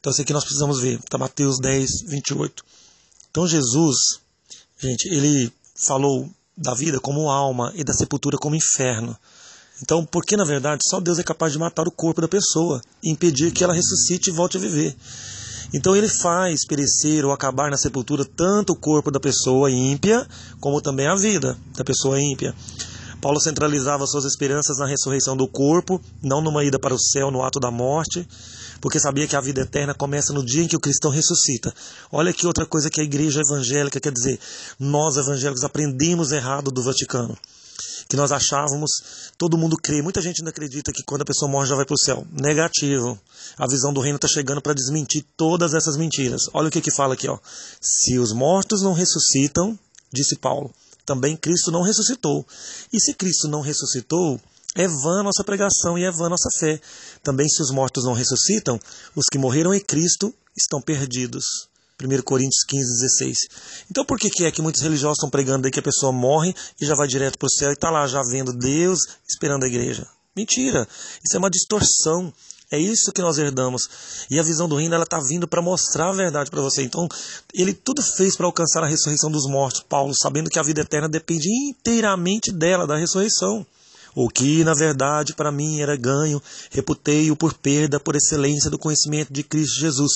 Então, 0.00 0.10
isso 0.10 0.22
aqui 0.22 0.32
nós 0.32 0.44
precisamos 0.44 0.80
ver. 0.80 0.98
Está 0.98 1.16
Mateus 1.16 1.58
10, 1.58 2.02
28. 2.08 2.64
Então, 3.30 3.46
Jesus, 3.46 3.96
gente, 4.78 5.08
ele 5.08 5.52
falou 5.86 6.28
da 6.56 6.74
vida 6.74 7.00
como 7.00 7.30
alma 7.30 7.72
e 7.74 7.82
da 7.82 7.92
sepultura 7.92 8.38
como 8.38 8.54
inferno. 8.54 9.16
Então, 9.82 10.04
porque 10.04 10.36
na 10.36 10.44
verdade 10.44 10.82
só 10.88 11.00
Deus 11.00 11.18
é 11.18 11.22
capaz 11.22 11.52
de 11.52 11.58
matar 11.58 11.88
o 11.88 11.90
corpo 11.90 12.20
da 12.20 12.28
pessoa 12.28 12.80
e 13.02 13.10
impedir 13.10 13.52
que 13.52 13.64
ela 13.64 13.74
ressuscite 13.74 14.30
e 14.30 14.32
volte 14.32 14.56
a 14.56 14.60
viver. 14.60 14.94
Então 15.74 15.96
ele 15.96 16.08
faz 16.08 16.64
perecer 16.64 17.24
ou 17.24 17.32
acabar 17.32 17.68
na 17.68 17.76
sepultura 17.76 18.24
tanto 18.24 18.72
o 18.72 18.76
corpo 18.76 19.10
da 19.10 19.18
pessoa 19.18 19.68
ímpia, 19.68 20.24
como 20.60 20.80
também 20.80 21.08
a 21.08 21.16
vida 21.16 21.58
da 21.76 21.82
pessoa 21.82 22.20
ímpia. 22.20 22.54
Paulo 23.20 23.40
centralizava 23.40 24.06
suas 24.06 24.24
esperanças 24.24 24.78
na 24.78 24.86
ressurreição 24.86 25.36
do 25.36 25.48
corpo, 25.48 26.00
não 26.22 26.40
numa 26.40 26.62
ida 26.64 26.78
para 26.78 26.94
o 26.94 26.98
céu 26.98 27.28
no 27.28 27.42
ato 27.42 27.58
da 27.58 27.72
morte, 27.72 28.24
porque 28.80 29.00
sabia 29.00 29.26
que 29.26 29.34
a 29.34 29.40
vida 29.40 29.62
eterna 29.62 29.94
começa 29.94 30.32
no 30.32 30.44
dia 30.44 30.62
em 30.62 30.68
que 30.68 30.76
o 30.76 30.80
cristão 30.80 31.10
ressuscita. 31.10 31.74
Olha 32.12 32.30
aqui 32.30 32.46
outra 32.46 32.64
coisa 32.64 32.88
que 32.88 33.00
a 33.00 33.04
igreja 33.04 33.40
evangélica 33.40 33.98
quer 33.98 34.12
dizer. 34.12 34.38
Nós 34.78 35.16
evangélicos 35.16 35.64
aprendemos 35.64 36.30
errado 36.30 36.70
do 36.70 36.84
Vaticano 36.84 37.36
que 38.08 38.16
nós 38.16 38.32
achávamos, 38.32 38.90
todo 39.38 39.58
mundo 39.58 39.76
crê, 39.76 40.02
muita 40.02 40.20
gente 40.20 40.40
ainda 40.40 40.50
acredita 40.50 40.92
que 40.92 41.02
quando 41.02 41.22
a 41.22 41.24
pessoa 41.24 41.50
morre 41.50 41.66
já 41.66 41.74
vai 41.74 41.84
para 41.84 41.94
o 41.94 41.98
céu. 41.98 42.26
Negativo. 42.32 43.18
A 43.56 43.66
visão 43.66 43.92
do 43.92 44.00
reino 44.00 44.16
está 44.16 44.28
chegando 44.28 44.60
para 44.60 44.74
desmentir 44.74 45.24
todas 45.36 45.74
essas 45.74 45.96
mentiras. 45.96 46.42
Olha 46.52 46.68
o 46.68 46.70
que, 46.70 46.80
que 46.80 46.94
fala 46.94 47.14
aqui, 47.14 47.28
ó. 47.28 47.38
Se 47.80 48.18
os 48.18 48.32
mortos 48.32 48.82
não 48.82 48.92
ressuscitam, 48.92 49.78
disse 50.12 50.36
Paulo, 50.36 50.72
também 51.04 51.36
Cristo 51.36 51.70
não 51.70 51.82
ressuscitou. 51.82 52.46
E 52.92 53.00
se 53.00 53.14
Cristo 53.14 53.48
não 53.48 53.60
ressuscitou, 53.60 54.40
é 54.74 54.88
vã 54.88 55.22
nossa 55.22 55.44
pregação 55.44 55.96
e 55.98 56.04
é 56.04 56.10
vã 56.10 56.28
nossa 56.28 56.48
fé. 56.58 56.80
Também 57.22 57.48
se 57.48 57.62
os 57.62 57.70
mortos 57.70 58.04
não 58.04 58.12
ressuscitam, 58.12 58.78
os 59.14 59.26
que 59.30 59.38
morreram 59.38 59.72
em 59.72 59.80
Cristo 59.80 60.34
estão 60.56 60.80
perdidos. 60.80 61.68
1 62.02 62.22
Coríntios 62.22 62.64
15, 62.66 63.00
16. 63.00 63.36
Então 63.90 64.04
por 64.04 64.18
que, 64.18 64.30
que 64.30 64.44
é 64.44 64.50
que 64.50 64.62
muitos 64.62 64.82
religiosos 64.82 65.18
estão 65.18 65.30
pregando 65.30 65.66
aí 65.66 65.72
que 65.72 65.80
a 65.80 65.82
pessoa 65.82 66.12
morre 66.12 66.54
e 66.80 66.86
já 66.86 66.94
vai 66.94 67.06
direto 67.06 67.38
para 67.38 67.46
o 67.46 67.50
céu 67.50 67.70
e 67.70 67.74
está 67.74 67.90
lá 67.90 68.06
já 68.06 68.22
vendo 68.22 68.52
Deus 68.52 68.98
esperando 69.28 69.64
a 69.64 69.68
igreja? 69.68 70.06
Mentira! 70.36 70.88
Isso 71.24 71.36
é 71.36 71.38
uma 71.38 71.50
distorção. 71.50 72.32
É 72.70 72.78
isso 72.78 73.12
que 73.12 73.22
nós 73.22 73.38
herdamos. 73.38 73.82
E 74.28 74.38
a 74.38 74.42
visão 74.42 74.68
do 74.68 74.76
reino 74.76 75.00
está 75.00 75.20
vindo 75.20 75.46
para 75.46 75.62
mostrar 75.62 76.08
a 76.08 76.12
verdade 76.12 76.50
para 76.50 76.60
você. 76.60 76.82
Então, 76.82 77.06
ele 77.52 77.72
tudo 77.72 78.02
fez 78.02 78.36
para 78.36 78.46
alcançar 78.46 78.82
a 78.82 78.86
ressurreição 78.86 79.30
dos 79.30 79.46
mortos, 79.46 79.84
Paulo, 79.88 80.12
sabendo 80.20 80.50
que 80.50 80.58
a 80.58 80.62
vida 80.62 80.80
eterna 80.80 81.08
depende 81.08 81.48
inteiramente 81.70 82.50
dela, 82.50 82.86
da 82.86 82.96
ressurreição. 82.96 83.64
O 84.14 84.28
que, 84.28 84.62
na 84.62 84.74
verdade, 84.74 85.34
para 85.34 85.50
mim 85.50 85.80
era 85.80 85.96
ganho, 85.96 86.40
reputei-o 86.70 87.34
por 87.34 87.52
perda 87.54 87.98
por 87.98 88.14
excelência 88.14 88.70
do 88.70 88.78
conhecimento 88.78 89.32
de 89.32 89.42
Cristo 89.42 89.80
Jesus, 89.80 90.12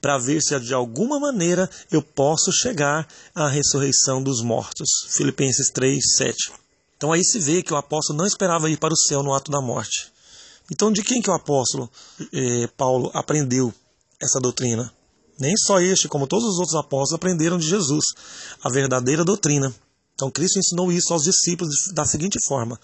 para 0.00 0.18
ver 0.18 0.42
se 0.42 0.58
de 0.60 0.74
alguma 0.74 1.18
maneira 1.18 1.68
eu 1.90 2.02
posso 2.02 2.52
chegar 2.52 3.08
à 3.34 3.48
ressurreição 3.48 4.22
dos 4.22 4.42
mortos. 4.42 4.88
Filipenses 5.16 5.70
3, 5.70 5.98
7. 6.16 6.52
Então 6.96 7.12
aí 7.12 7.24
se 7.24 7.38
vê 7.38 7.62
que 7.62 7.72
o 7.72 7.76
apóstolo 7.76 8.18
não 8.18 8.26
esperava 8.26 8.68
ir 8.68 8.76
para 8.76 8.92
o 8.92 8.98
céu 8.98 9.22
no 9.22 9.32
ato 9.32 9.50
da 9.50 9.62
morte. 9.62 10.12
Então 10.70 10.92
de 10.92 11.02
quem 11.02 11.22
que 11.22 11.30
o 11.30 11.34
apóstolo 11.34 11.90
eh, 12.32 12.68
Paulo 12.76 13.10
aprendeu 13.14 13.72
essa 14.20 14.38
doutrina? 14.38 14.92
Nem 15.38 15.54
só 15.56 15.80
este, 15.80 16.06
como 16.08 16.26
todos 16.26 16.44
os 16.44 16.58
outros 16.58 16.74
apóstolos, 16.74 17.14
aprenderam 17.14 17.56
de 17.56 17.66
Jesus 17.66 18.04
a 18.62 18.68
verdadeira 18.68 19.24
doutrina. 19.24 19.74
Então 20.14 20.30
Cristo 20.30 20.58
ensinou 20.58 20.92
isso 20.92 21.14
aos 21.14 21.22
discípulos 21.22 21.74
da 21.94 22.04
seguinte 22.04 22.38
forma: 22.46 22.78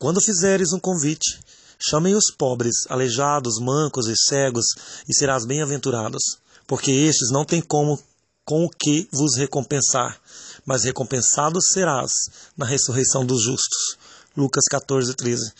quando 0.00 0.24
fizeres 0.24 0.72
um 0.72 0.80
convite, 0.80 1.38
chamem 1.78 2.14
os 2.14 2.32
pobres, 2.36 2.86
aleijados, 2.88 3.60
mancos 3.60 4.06
e 4.06 4.14
cegos, 4.16 4.64
e 5.06 5.14
serás 5.14 5.44
bem-aventurados, 5.44 6.22
porque 6.66 6.90
estes 6.90 7.30
não 7.30 7.44
têm 7.44 7.60
como 7.60 8.00
com 8.42 8.64
o 8.64 8.70
que 8.70 9.06
vos 9.12 9.36
recompensar, 9.36 10.18
mas 10.64 10.84
recompensado 10.84 11.60
serás 11.62 12.12
na 12.56 12.64
ressurreição 12.64 13.26
dos 13.26 13.42
justos. 13.42 13.98
Lucas 14.36 14.64
14, 14.70 15.14
13. 15.14 15.52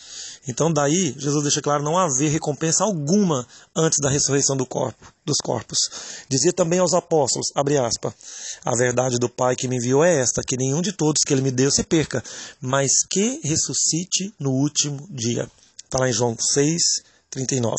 Então, 0.47 0.71
daí, 0.71 1.13
Jesus 1.17 1.43
deixa 1.43 1.61
claro 1.61 1.83
não 1.83 1.97
haver 1.97 2.29
recompensa 2.29 2.83
alguma 2.83 3.45
antes 3.75 3.97
da 4.01 4.09
ressurreição 4.09 4.55
do 4.55 4.65
corpo, 4.65 5.13
dos 5.25 5.37
corpos. 5.43 5.77
Dizia 6.29 6.53
também 6.53 6.79
aos 6.79 6.93
apóstolos, 6.93 7.47
abre 7.55 7.77
a 7.77 8.75
verdade 8.75 9.17
do 9.17 9.29
Pai 9.29 9.55
que 9.55 9.67
me 9.67 9.77
enviou 9.77 10.03
é 10.03 10.21
esta, 10.21 10.41
que 10.41 10.57
nenhum 10.57 10.81
de 10.81 10.93
todos 10.93 11.21
que 11.25 11.33
ele 11.33 11.41
me 11.41 11.51
deu 11.51 11.69
se 11.69 11.83
perca, 11.83 12.23
mas 12.59 12.91
que 13.09 13.41
ressuscite 13.43 14.33
no 14.39 14.51
último 14.51 15.07
dia. 15.09 15.49
Está 15.83 15.99
lá 15.99 16.09
em 16.09 16.13
João 16.13 16.35
6, 16.39 16.81
39. 17.31 17.75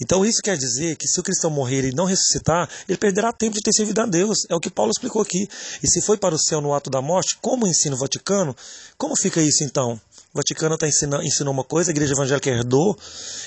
Então 0.00 0.24
isso 0.24 0.40
quer 0.42 0.56
dizer 0.56 0.96
que 0.96 1.06
se 1.06 1.20
o 1.20 1.22
cristão 1.22 1.50
morrer 1.50 1.84
e 1.84 1.94
não 1.94 2.06
ressuscitar, 2.06 2.68
ele 2.88 2.98
perderá 2.98 3.32
tempo 3.32 3.54
de 3.54 3.62
ter 3.62 3.72
servido 3.72 4.00
a 4.00 4.06
Deus. 4.06 4.38
É 4.48 4.54
o 4.54 4.60
que 4.60 4.70
Paulo 4.70 4.90
explicou 4.90 5.20
aqui. 5.20 5.46
E 5.82 5.88
se 5.88 6.00
foi 6.00 6.16
para 6.16 6.34
o 6.34 6.38
céu 6.38 6.60
no 6.60 6.74
ato 6.74 6.90
da 6.90 7.02
morte, 7.02 7.36
como 7.40 7.66
ensina 7.66 7.94
o 7.94 7.98
Vaticano, 7.98 8.56
como 8.96 9.14
fica 9.16 9.40
isso 9.40 9.62
então? 9.62 10.00
O 10.36 10.44
Vaticano 10.44 10.76
tá 10.76 10.86
ensinando, 10.86 11.22
ensinou 11.24 11.50
uma 11.50 11.64
coisa, 11.64 11.90
a 11.90 11.94
igreja 11.94 12.12
evangélica 12.12 12.50
herdou, 12.50 12.94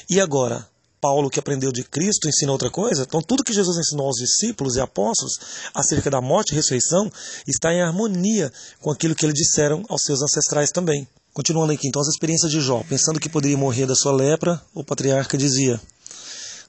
e 0.10 0.20
agora? 0.20 0.68
Paulo, 1.00 1.30
que 1.30 1.40
aprendeu 1.40 1.72
de 1.72 1.84
Cristo, 1.84 2.28
ensina 2.28 2.52
outra 2.52 2.72
coisa? 2.72 3.04
Então, 3.04 3.22
tudo 3.22 3.44
que 3.44 3.54
Jesus 3.54 3.78
ensinou 3.78 4.08
aos 4.08 4.16
discípulos 4.16 4.76
e 4.76 4.82
apóstolos 4.82 5.34
acerca 5.72 6.10
da 6.10 6.20
morte 6.20 6.52
e 6.52 6.56
ressurreição 6.56 7.12
está 7.48 7.72
em 7.72 7.84
harmonia 7.84 8.52
com 8.82 8.90
aquilo 8.90 9.14
que 9.14 9.24
eles 9.24 9.36
disseram 9.36 9.86
aos 9.88 10.02
seus 10.02 10.24
ancestrais 10.24 10.72
também. 10.72 11.08
Continuando 11.32 11.72
aqui, 11.72 11.88
então, 11.88 12.02
as 12.02 12.08
experiências 12.08 12.52
de 12.52 12.60
Jó. 12.60 12.84
Pensando 12.90 13.20
que 13.20 13.30
poderia 13.30 13.56
morrer 13.56 13.86
da 13.86 13.94
sua 13.94 14.12
lepra, 14.12 14.60
o 14.74 14.84
patriarca 14.84 15.38
dizia: 15.38 15.80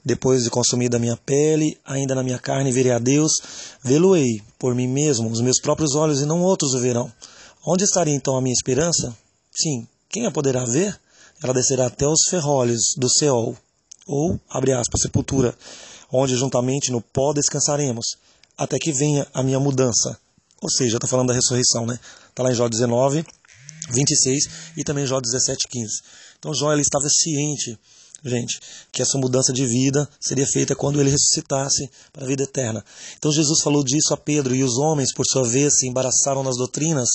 Depois 0.04 0.44
de 0.44 0.50
consumir 0.50 0.90
da 0.90 0.98
minha 0.98 1.16
pele, 1.16 1.78
ainda 1.82 2.14
na 2.14 2.22
minha 2.22 2.38
carne 2.38 2.70
verei 2.70 2.92
a 2.92 2.98
Deus, 2.98 3.32
vê-lo-ei 3.82 4.42
por 4.58 4.74
mim 4.74 4.86
mesmo, 4.86 5.30
os 5.30 5.40
meus 5.40 5.58
próprios 5.62 5.94
olhos, 5.94 6.20
e 6.20 6.26
não 6.26 6.42
outros 6.42 6.74
o 6.74 6.78
verão. 6.78 7.10
Onde 7.66 7.84
estaria 7.84 8.14
então 8.14 8.36
a 8.36 8.42
minha 8.42 8.52
esperança? 8.52 9.16
Sim, 9.50 9.88
quem 10.10 10.26
a 10.26 10.30
poderá 10.30 10.64
ver? 10.64 11.00
Ela 11.42 11.54
descerá 11.54 11.86
até 11.86 12.06
os 12.06 12.24
ferrolhos 12.28 12.94
do 12.96 13.08
Seol, 13.08 13.56
ou, 14.06 14.38
abre 14.50 14.72
aspas, 14.72 15.02
sepultura, 15.02 15.56
onde 16.12 16.34
juntamente 16.34 16.90
no 16.90 17.00
pó 17.00 17.32
descansaremos, 17.32 18.16
até 18.58 18.76
que 18.76 18.92
venha 18.92 19.26
a 19.32 19.42
minha 19.42 19.60
mudança. 19.60 20.18
Ou 20.60 20.68
seja, 20.68 20.96
está 20.96 21.06
falando 21.06 21.28
da 21.28 21.34
ressurreição, 21.34 21.86
né? 21.86 21.98
Está 22.28 22.42
lá 22.42 22.50
em 22.50 22.54
Jó 22.54 22.68
19, 22.68 23.24
26 23.90 24.48
e 24.76 24.84
também 24.84 25.06
Jó 25.06 25.20
17, 25.20 25.68
15. 25.68 26.02
Então 26.38 26.52
Jó 26.52 26.72
ele 26.72 26.82
estava 26.82 27.08
ciente, 27.08 27.78
gente, 28.24 28.60
que 28.92 29.00
essa 29.00 29.16
mudança 29.16 29.52
de 29.52 29.64
vida 29.64 30.08
seria 30.20 30.46
feita 30.46 30.74
quando 30.74 31.00
ele 31.00 31.10
ressuscitasse 31.10 31.88
para 32.12 32.24
a 32.24 32.26
vida 32.26 32.42
eterna. 32.42 32.84
Então 33.16 33.32
Jesus 33.32 33.62
falou 33.62 33.84
disso 33.84 34.12
a 34.12 34.16
Pedro 34.16 34.54
e 34.54 34.62
os 34.64 34.76
homens, 34.76 35.14
por 35.14 35.24
sua 35.24 35.46
vez, 35.48 35.78
se 35.78 35.86
embaraçaram 35.86 36.42
nas 36.42 36.56
doutrinas 36.56 37.08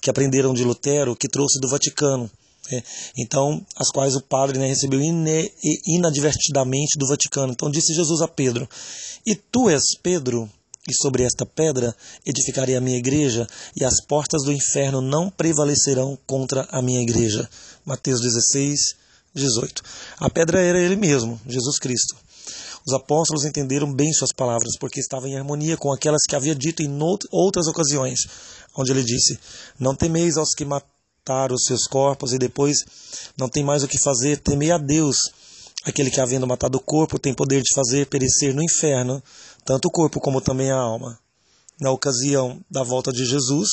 que 0.00 0.10
aprenderam 0.10 0.54
de 0.54 0.62
Lutero, 0.62 1.16
que 1.16 1.28
trouxe 1.28 1.58
do 1.58 1.68
Vaticano. 1.68 2.30
É, 2.70 2.82
então, 3.18 3.64
as 3.76 3.88
quais 3.88 4.14
o 4.14 4.20
padre 4.20 4.58
né, 4.58 4.66
recebeu 4.66 5.00
inadvertidamente 5.00 6.96
do 6.96 7.08
Vaticano. 7.08 7.52
Então 7.52 7.70
disse 7.70 7.94
Jesus 7.94 8.20
a 8.22 8.28
Pedro: 8.28 8.68
E 9.26 9.34
tu 9.34 9.68
és 9.68 9.82
Pedro, 10.00 10.48
e 10.88 10.94
sobre 10.94 11.24
esta 11.24 11.44
pedra 11.44 11.94
edificarei 12.24 12.76
a 12.76 12.80
minha 12.80 12.98
igreja, 12.98 13.46
e 13.74 13.84
as 13.84 14.04
portas 14.04 14.42
do 14.44 14.52
inferno 14.52 15.00
não 15.00 15.28
prevalecerão 15.30 16.16
contra 16.26 16.66
a 16.70 16.80
minha 16.80 17.00
igreja. 17.00 17.48
Mateus 17.84 18.20
16, 18.20 18.78
18. 19.34 19.82
A 20.18 20.30
pedra 20.30 20.60
era 20.60 20.78
ele 20.78 20.96
mesmo, 20.96 21.40
Jesus 21.46 21.78
Cristo. 21.78 22.16
Os 22.86 22.92
apóstolos 22.92 23.44
entenderam 23.44 23.92
bem 23.92 24.12
suas 24.12 24.32
palavras, 24.32 24.76
porque 24.78 24.98
estavam 24.98 25.28
em 25.28 25.36
harmonia 25.36 25.76
com 25.76 25.92
aquelas 25.92 26.22
que 26.28 26.34
havia 26.34 26.54
dito 26.54 26.82
em 26.82 26.98
outras 27.30 27.68
ocasiões, 27.68 28.18
onde 28.76 28.90
ele 28.90 29.04
disse: 29.04 29.38
Não 29.78 29.94
temeis 29.94 30.36
aos 30.36 30.52
que 30.52 30.64
mataram 31.22 31.54
os 31.54 31.64
seus 31.64 31.84
corpos, 31.84 32.32
e 32.32 32.38
depois 32.38 32.78
não 33.36 33.48
tem 33.48 33.62
mais 33.62 33.82
o 33.82 33.88
que 33.88 34.02
fazer, 34.02 34.38
temei 34.38 34.72
a 34.72 34.78
Deus. 34.78 35.16
Aquele 35.84 36.10
que, 36.10 36.20
havendo 36.20 36.46
matado 36.46 36.78
o 36.78 36.80
corpo, 36.80 37.18
tem 37.18 37.32
poder 37.32 37.62
de 37.62 37.74
fazer 37.74 38.06
perecer 38.06 38.54
no 38.54 38.62
inferno 38.62 39.22
tanto 39.64 39.86
o 39.86 39.90
corpo 39.90 40.20
como 40.20 40.40
também 40.40 40.70
a 40.70 40.76
alma. 40.76 41.18
Na 41.80 41.90
ocasião 41.90 42.60
da 42.70 42.82
volta 42.82 43.12
de 43.12 43.24
Jesus, 43.24 43.68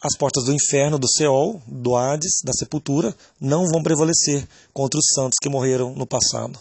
as 0.00 0.16
portas 0.16 0.44
do 0.44 0.52
inferno, 0.52 0.98
do 0.98 1.08
Seol, 1.08 1.60
do 1.66 1.96
Hades, 1.96 2.40
da 2.44 2.52
sepultura, 2.52 3.14
não 3.40 3.66
vão 3.66 3.82
prevalecer 3.82 4.46
contra 4.72 4.98
os 4.98 5.06
santos 5.14 5.36
que 5.42 5.48
morreram 5.48 5.94
no 5.94 6.06
passado. 6.06 6.58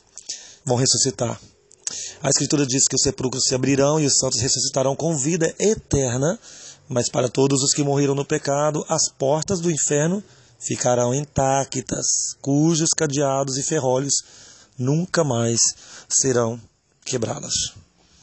Vão 0.66 0.78
ressuscitar. 0.78 1.40
A 2.22 2.30
Escritura 2.30 2.66
diz 2.66 2.88
que 2.88 2.96
os 2.96 3.02
sepulcros 3.02 3.44
se 3.46 3.54
abrirão 3.54 4.00
e 4.00 4.06
os 4.06 4.18
santos 4.18 4.40
ressuscitarão 4.40 4.96
com 4.96 5.16
vida 5.16 5.54
eterna, 5.60 6.40
mas 6.88 7.10
para 7.10 7.30
todos 7.30 7.62
os 7.62 7.74
que 7.74 7.84
morreram 7.84 8.16
no 8.16 8.26
pecado, 8.26 8.86
as 8.90 9.10
portas 9.10 9.60
do 9.60 9.72
inferno 9.72 10.24
ficarão 10.60 11.14
intactas, 11.14 12.06
cujos 12.42 12.90
cadeados 12.96 13.58
e 13.58 13.64
ferrolhos 13.64 14.14
nunca 14.78 15.24
mais 15.24 15.60
serão 16.10 16.60
quebradas. 17.06 17.54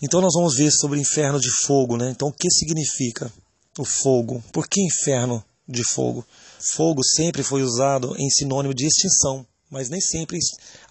Então 0.03 0.21
nós 0.21 0.33
vamos 0.35 0.57
ver 0.57 0.71
sobre 0.71 0.99
o 0.99 1.01
inferno 1.01 1.39
de 1.39 1.51
fogo, 1.67 1.97
né? 1.97 2.11
Então 2.11 2.29
o 2.29 2.33
que 2.33 2.51
significa 2.51 3.31
o 3.79 3.85
fogo? 3.85 4.43
Por 4.53 4.67
que 4.67 4.81
inferno 4.81 5.45
de 5.69 5.83
fogo? 5.85 6.25
Fogo 6.75 7.03
sempre 7.05 7.43
foi 7.43 7.63
usado 7.63 8.15
em 8.19 8.31
sinônimo 8.31 8.75
de 8.75 8.87
extinção, 8.87 9.47
mas 9.71 9.91
nem 9.91 10.01
sempre 10.01 10.39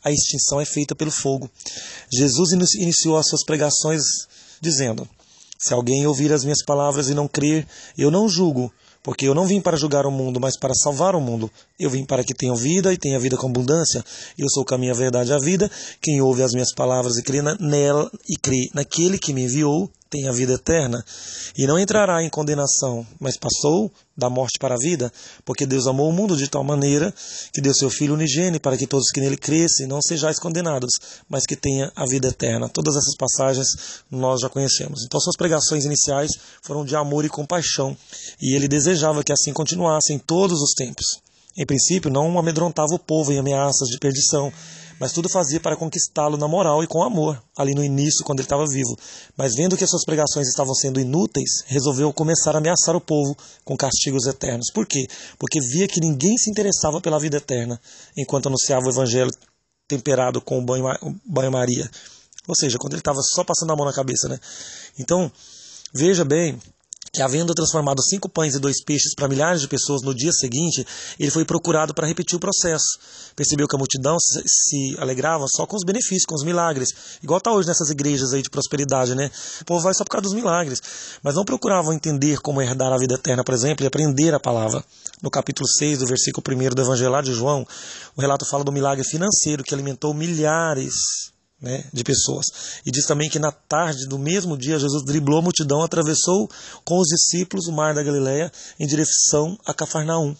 a 0.03 0.11
extinção 0.11 0.61
é 0.61 0.65
feita 0.65 0.95
pelo 0.95 1.11
fogo. 1.11 1.49
Jesus 2.11 2.51
iniciou 2.75 3.17
as 3.17 3.27
suas 3.27 3.43
pregações 3.43 4.03
dizendo: 4.61 5.07
Se 5.61 5.73
alguém 5.73 6.07
ouvir 6.07 6.31
as 6.31 6.45
minhas 6.45 6.63
palavras 6.63 7.09
e 7.09 7.13
não 7.13 7.27
crer, 7.27 7.67
eu 7.97 8.09
não 8.09 8.29
julgo, 8.29 8.71
porque 9.03 9.27
eu 9.27 9.35
não 9.35 9.45
vim 9.45 9.59
para 9.59 9.75
julgar 9.75 10.05
o 10.05 10.11
mundo, 10.11 10.39
mas 10.39 10.57
para 10.57 10.73
salvar 10.73 11.15
o 11.15 11.19
mundo. 11.21 11.51
Eu 11.77 11.89
vim 11.89 12.05
para 12.05 12.23
que 12.23 12.33
tenham 12.33 12.55
vida 12.55 12.93
e 12.93 12.97
tenha 12.97 13.19
vida 13.19 13.35
com 13.35 13.47
abundância. 13.47 14.01
Eu 14.37 14.47
sou 14.49 14.63
o 14.63 14.65
caminho, 14.65 14.93
a 14.93 14.97
verdade 14.97 15.31
e 15.31 15.33
a 15.33 15.37
vida. 15.37 15.69
Quem 16.01 16.21
ouve 16.21 16.43
as 16.43 16.53
minhas 16.53 16.73
palavras 16.73 17.17
e 17.17 17.23
crê 17.23 17.41
nela 17.59 18.09
e 18.29 18.37
crê 18.37 18.69
naquele 18.73 19.19
que 19.19 19.33
me 19.33 19.43
enviou, 19.43 19.91
tem 20.09 20.27
a 20.27 20.31
vida 20.31 20.53
eterna. 20.53 21.03
E 21.57 21.67
não 21.67 21.77
entrará 21.77 22.23
em 22.23 22.29
condenação, 22.29 23.05
mas 23.19 23.37
passou 23.37 23.91
da 24.17 24.29
morte 24.29 24.59
para 24.59 24.75
a 24.75 24.77
vida, 24.77 25.11
porque 25.45 25.65
Deus 25.65 25.87
amou 25.87 26.09
o 26.09 26.11
mundo 26.11 26.35
de 26.35 26.47
tal 26.47 26.63
maneira 26.63 27.13
que 27.53 27.61
deu 27.61 27.73
seu 27.73 27.89
Filho 27.89 28.15
unigênito 28.15 28.61
para 28.61 28.75
que 28.75 28.87
todos 28.87 29.11
que 29.11 29.21
nele 29.21 29.37
crescem 29.37 29.87
não 29.87 29.99
sejais 30.01 30.39
condenados, 30.39 30.89
mas 31.29 31.45
que 31.45 31.55
tenha 31.55 31.91
a 31.95 32.05
vida 32.05 32.27
eterna. 32.27 32.67
Todas 32.67 32.95
essas 32.95 33.15
passagens 33.15 33.67
nós 34.11 34.41
já 34.41 34.49
conhecemos. 34.49 35.03
Então 35.05 35.19
suas 35.19 35.37
pregações 35.37 35.85
iniciais 35.85 36.31
foram 36.61 36.83
de 36.83 36.95
amor 36.95 37.23
e 37.23 37.29
compaixão, 37.29 37.95
e 38.41 38.55
ele 38.55 38.67
desejava 38.67 39.23
que 39.23 39.31
assim 39.31 39.53
continuasse 39.53 40.11
em 40.13 40.19
todos 40.19 40.61
os 40.61 40.73
tempos. 40.73 41.05
Em 41.57 41.65
princípio, 41.65 42.11
não 42.11 42.37
amedrontava 42.39 42.93
o 42.93 42.99
povo 42.99 43.33
em 43.33 43.39
ameaças 43.39 43.89
de 43.89 43.99
perdição, 43.99 44.51
mas 44.99 45.13
tudo 45.13 45.29
fazia 45.29 45.59
para 45.59 45.77
conquistá-lo 45.77 46.37
na 46.37 46.47
moral 46.47 46.83
e 46.83 46.87
com 46.87 47.01
amor, 47.01 47.41
ali 47.57 47.73
no 47.73 47.83
início, 47.83 48.25
quando 48.25 48.39
ele 48.39 48.45
estava 48.45 48.65
vivo. 48.67 48.97
Mas 49.37 49.55
vendo 49.55 49.77
que 49.77 49.83
as 49.83 49.89
suas 49.89 50.03
pregações 50.03 50.47
estavam 50.47 50.75
sendo 50.75 50.99
inúteis, 50.99 51.63
resolveu 51.67 52.11
começar 52.11 52.53
a 52.53 52.57
ameaçar 52.57 52.95
o 52.95 53.01
povo 53.01 53.35
com 53.63 53.77
castigos 53.77 54.25
eternos. 54.27 54.71
Por 54.73 54.85
quê? 54.85 55.07
Porque 55.37 55.59
via 55.61 55.87
que 55.87 56.01
ninguém 56.01 56.37
se 56.37 56.49
interessava 56.49 56.99
pela 56.99 57.19
vida 57.19 57.37
eterna, 57.37 57.79
enquanto 58.17 58.47
anunciava 58.47 58.85
o 58.85 58.89
evangelho 58.89 59.31
temperado 59.87 60.41
com 60.41 60.59
o 60.59 60.65
banho-maria. 61.25 61.89
Ou 62.47 62.55
seja, 62.55 62.77
quando 62.77 62.93
ele 62.93 63.01
estava 63.01 63.21
só 63.21 63.43
passando 63.43 63.71
a 63.71 63.75
mão 63.75 63.85
na 63.85 63.93
cabeça, 63.93 64.27
né? 64.27 64.37
Então, 64.99 65.31
veja 65.93 66.25
bem 66.25 66.59
que 67.11 67.21
havendo 67.21 67.53
transformado 67.53 68.01
cinco 68.01 68.29
pães 68.29 68.55
e 68.55 68.59
dois 68.59 68.83
peixes 68.83 69.13
para 69.15 69.27
milhares 69.27 69.61
de 69.61 69.67
pessoas 69.67 70.01
no 70.01 70.13
dia 70.13 70.31
seguinte, 70.31 70.85
ele 71.19 71.31
foi 71.31 71.45
procurado 71.45 71.93
para 71.93 72.07
repetir 72.07 72.35
o 72.35 72.39
processo. 72.39 72.99
Percebeu 73.35 73.67
que 73.67 73.75
a 73.75 73.79
multidão 73.79 74.17
se 74.19 74.95
alegrava 74.99 75.45
só 75.47 75.65
com 75.65 75.75
os 75.75 75.83
benefícios, 75.83 76.25
com 76.25 76.35
os 76.35 76.43
milagres. 76.43 76.89
Igual 77.23 77.37
está 77.37 77.51
hoje 77.51 77.67
nessas 77.67 77.89
igrejas 77.89 78.33
aí 78.33 78.41
de 78.41 78.49
prosperidade, 78.49 79.15
né? 79.15 79.31
O 79.61 79.65
povo 79.65 79.81
vai 79.81 79.93
só 79.93 80.03
por 80.03 80.11
causa 80.11 80.23
dos 80.23 80.33
milagres. 80.33 80.81
Mas 81.23 81.35
não 81.35 81.45
procuravam 81.45 81.93
entender 81.93 82.39
como 82.39 82.61
herdar 82.61 82.91
a 82.91 82.97
vida 82.97 83.15
eterna, 83.15 83.43
por 83.43 83.53
exemplo, 83.53 83.83
e 83.83 83.87
aprender 83.87 84.33
a 84.33 84.39
palavra. 84.39 84.83
No 85.21 85.29
capítulo 85.29 85.67
6, 85.67 85.99
do 85.99 86.05
versículo 86.05 86.43
1 86.47 86.75
do 86.75 86.81
Evangelho 86.81 87.21
de 87.21 87.33
João, 87.33 87.65
o 88.15 88.21
relato 88.21 88.45
fala 88.45 88.63
do 88.63 88.71
milagre 88.71 89.03
financeiro 89.03 89.63
que 89.63 89.73
alimentou 89.73 90.13
milhares 90.13 90.93
né, 91.61 91.83
de 91.91 92.03
pessoas. 92.03 92.45
E 92.85 92.91
diz 92.91 93.05
também 93.05 93.29
que 93.29 93.39
na 93.39 93.51
tarde 93.51 94.07
do 94.07 94.17
mesmo 94.17 94.57
dia 94.57 94.79
Jesus 94.79 95.03
driblou 95.03 95.39
a 95.39 95.41
multidão, 95.41 95.83
atravessou 95.83 96.49
com 96.85 96.97
os 96.97 97.07
discípulos 97.07 97.67
o 97.67 97.71
mar 97.71 97.93
da 97.93 98.03
Galileia 98.03 98.51
em 98.79 98.87
direção 98.87 99.57
a 99.65 99.73
Cafarnaum. 99.73 100.35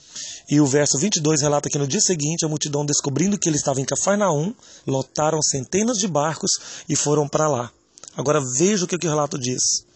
E 0.50 0.60
o 0.60 0.66
verso 0.66 0.98
22 0.98 1.42
relata 1.42 1.70
que 1.70 1.78
no 1.78 1.88
dia 1.88 2.02
seguinte 2.02 2.46
a 2.46 2.50
multidão, 2.50 2.86
descobrindo 2.86 3.38
que 3.38 3.50
ele 3.50 3.58
estava 3.58 3.82
em 3.82 3.86
Cafarnaum, 3.86 4.54
lotaram 4.88 5.42
centenas 5.42 5.98
de 5.98 6.08
barcos 6.08 6.52
e 6.88 6.96
foram 6.96 7.28
para 7.28 7.48
lá. 7.48 7.72
Agora 8.16 8.42
veja 8.58 8.86
o 8.86 8.88
que 8.88 8.96
o 8.96 9.10
relato 9.10 9.38
diz. 9.38 9.89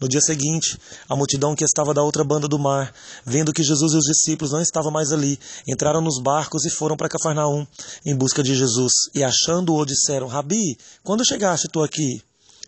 No 0.00 0.08
dia 0.08 0.20
seguinte, 0.20 0.78
a 1.08 1.16
multidão 1.16 1.54
que 1.54 1.64
estava 1.64 1.92
da 1.92 2.02
outra 2.02 2.24
banda 2.24 2.46
do 2.48 2.58
mar, 2.58 2.92
vendo 3.24 3.52
que 3.52 3.62
Jesus 3.62 3.92
e 3.92 3.96
os 3.96 4.04
discípulos 4.04 4.52
não 4.52 4.60
estavam 4.60 4.90
mais 4.90 5.12
ali, 5.12 5.38
entraram 5.66 6.00
nos 6.00 6.20
barcos 6.20 6.64
e 6.64 6.70
foram 6.70 6.96
para 6.96 7.08
Cafarnaum 7.08 7.66
em 8.04 8.14
busca 8.14 8.42
de 8.42 8.54
Jesus. 8.54 8.92
E 9.14 9.24
achando-o, 9.24 9.84
disseram: 9.84 10.26
Rabi, 10.26 10.76
quando 11.02 11.26
chegaste 11.26 11.68
tu 11.68 11.82
aqui? 11.82 12.22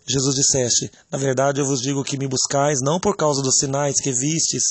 Jesus 0.07 0.35
disseste: 0.35 0.91
Na 1.11 1.17
verdade 1.17 1.61
eu 1.61 1.65
vos 1.65 1.81
digo 1.81 2.03
que 2.03 2.17
me 2.17 2.27
buscais 2.27 2.79
não 2.81 2.99
por 2.99 3.15
causa 3.15 3.41
dos 3.41 3.55
sinais 3.57 3.99
que 4.01 4.11
vistes, 4.11 4.63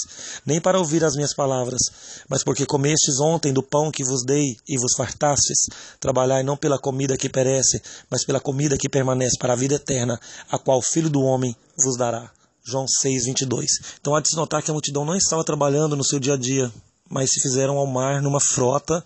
nem 0.45 0.61
para 0.61 0.79
ouvir 0.79 1.05
as 1.05 1.15
minhas 1.15 1.35
palavras, 1.35 1.81
mas 2.29 2.43
porque 2.43 2.67
comestes 2.67 3.21
ontem 3.21 3.53
do 3.53 3.63
pão 3.63 3.91
que 3.91 4.05
vos 4.05 4.25
dei 4.25 4.57
e 4.69 4.77
vos 4.77 4.95
fartastes. 4.97 5.67
Trabalhai 5.99 6.43
não 6.43 6.57
pela 6.57 6.79
comida 6.79 7.17
que 7.17 7.29
perece, 7.29 7.81
mas 8.11 8.25
pela 8.25 8.41
comida 8.41 8.77
que 8.77 8.89
permanece 8.89 9.39
para 9.39 9.53
a 9.53 9.57
vida 9.57 9.77
eterna, 9.77 10.21
a 10.51 10.59
qual 10.59 10.79
o 10.79 10.83
Filho 10.83 11.09
do 11.09 11.21
Homem 11.23 11.55
vos 11.83 11.97
dará. 11.97 12.31
João 12.65 12.87
6, 12.87 13.25
22. 13.27 13.71
Então 14.01 14.15
há 14.15 14.21
de 14.21 14.29
se 14.29 14.37
notar 14.37 14.63
que 14.63 14.71
a 14.71 14.75
multidão 14.75 15.05
não 15.05 15.17
estava 15.17 15.45
trabalhando 15.45 15.97
no 15.97 16.05
seu 16.05 16.19
dia 16.19 16.35
a 16.35 16.37
dia, 16.37 16.71
mas 17.09 17.31
se 17.31 17.41
fizeram 17.41 17.79
ao 17.79 17.87
mar 17.87 18.21
numa 18.21 18.41
frota 18.41 19.03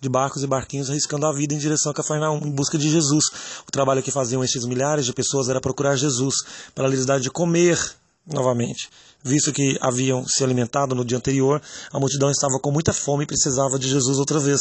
de 0.00 0.08
barcos 0.08 0.42
e 0.42 0.46
barquinhos 0.46 0.88
arriscando 0.88 1.26
a 1.26 1.32
vida 1.32 1.54
em 1.54 1.58
direção 1.58 1.92
a 1.92 1.94
Cafarnaum, 1.94 2.38
em 2.46 2.50
busca 2.50 2.78
de 2.78 2.88
Jesus. 2.90 3.24
O 3.68 3.70
trabalho 3.70 4.02
que 4.02 4.10
faziam 4.10 4.42
estes 4.42 4.64
milhares 4.64 5.04
de 5.04 5.12
pessoas 5.12 5.48
era 5.48 5.60
procurar 5.60 5.96
Jesus, 5.96 6.34
para 6.74 6.88
lhes 6.88 7.04
dar 7.04 7.20
de 7.20 7.30
comer 7.30 7.78
novamente. 8.26 8.88
Visto 9.22 9.52
que 9.52 9.76
haviam 9.82 10.26
se 10.26 10.42
alimentado 10.42 10.94
no 10.94 11.04
dia 11.04 11.18
anterior, 11.18 11.60
a 11.92 12.00
multidão 12.00 12.30
estava 12.30 12.58
com 12.58 12.70
muita 12.70 12.92
fome 12.92 13.24
e 13.24 13.26
precisava 13.26 13.78
de 13.78 13.88
Jesus 13.88 14.18
outra 14.18 14.38
vez. 14.38 14.60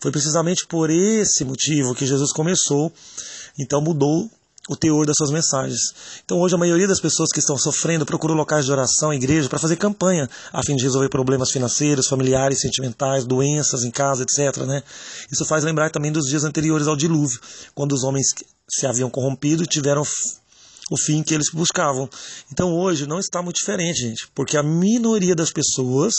Foi 0.00 0.10
precisamente 0.10 0.66
por 0.66 0.90
esse 0.90 1.44
motivo 1.44 1.94
que 1.94 2.04
Jesus 2.04 2.32
começou, 2.32 2.92
então 3.58 3.80
mudou 3.80 4.28
o 4.72 4.76
teor 4.76 5.06
das 5.06 5.14
suas 5.16 5.30
mensagens. 5.30 5.80
Então 6.24 6.40
hoje 6.40 6.54
a 6.54 6.58
maioria 6.58 6.88
das 6.88 7.00
pessoas 7.00 7.30
que 7.30 7.38
estão 7.38 7.56
sofrendo 7.56 8.06
procuram 8.06 8.34
locais 8.34 8.64
de 8.64 8.72
oração, 8.72 9.12
igreja, 9.12 9.48
para 9.48 9.58
fazer 9.58 9.76
campanha, 9.76 10.28
a 10.52 10.62
fim 10.62 10.76
de 10.76 10.82
resolver 10.82 11.08
problemas 11.08 11.50
financeiros, 11.50 12.08
familiares, 12.08 12.60
sentimentais, 12.60 13.24
doenças 13.24 13.84
em 13.84 13.90
casa, 13.90 14.22
etc. 14.22 14.64
Né? 14.64 14.82
Isso 15.30 15.44
faz 15.44 15.64
lembrar 15.64 15.90
também 15.90 16.10
dos 16.10 16.26
dias 16.26 16.44
anteriores 16.44 16.86
ao 16.86 16.96
dilúvio, 16.96 17.40
quando 17.74 17.92
os 17.92 18.02
homens 18.02 18.26
se 18.68 18.86
haviam 18.86 19.10
corrompido 19.10 19.62
e 19.62 19.66
tiveram 19.66 20.02
o 20.90 20.96
fim 20.98 21.22
que 21.22 21.34
eles 21.34 21.50
buscavam. 21.52 22.08
Então 22.50 22.74
hoje 22.74 23.06
não 23.06 23.18
está 23.18 23.42
muito 23.42 23.56
diferente, 23.56 24.00
gente, 24.00 24.28
porque 24.34 24.56
a 24.56 24.62
minoria 24.62 25.34
das 25.34 25.50
pessoas 25.50 26.12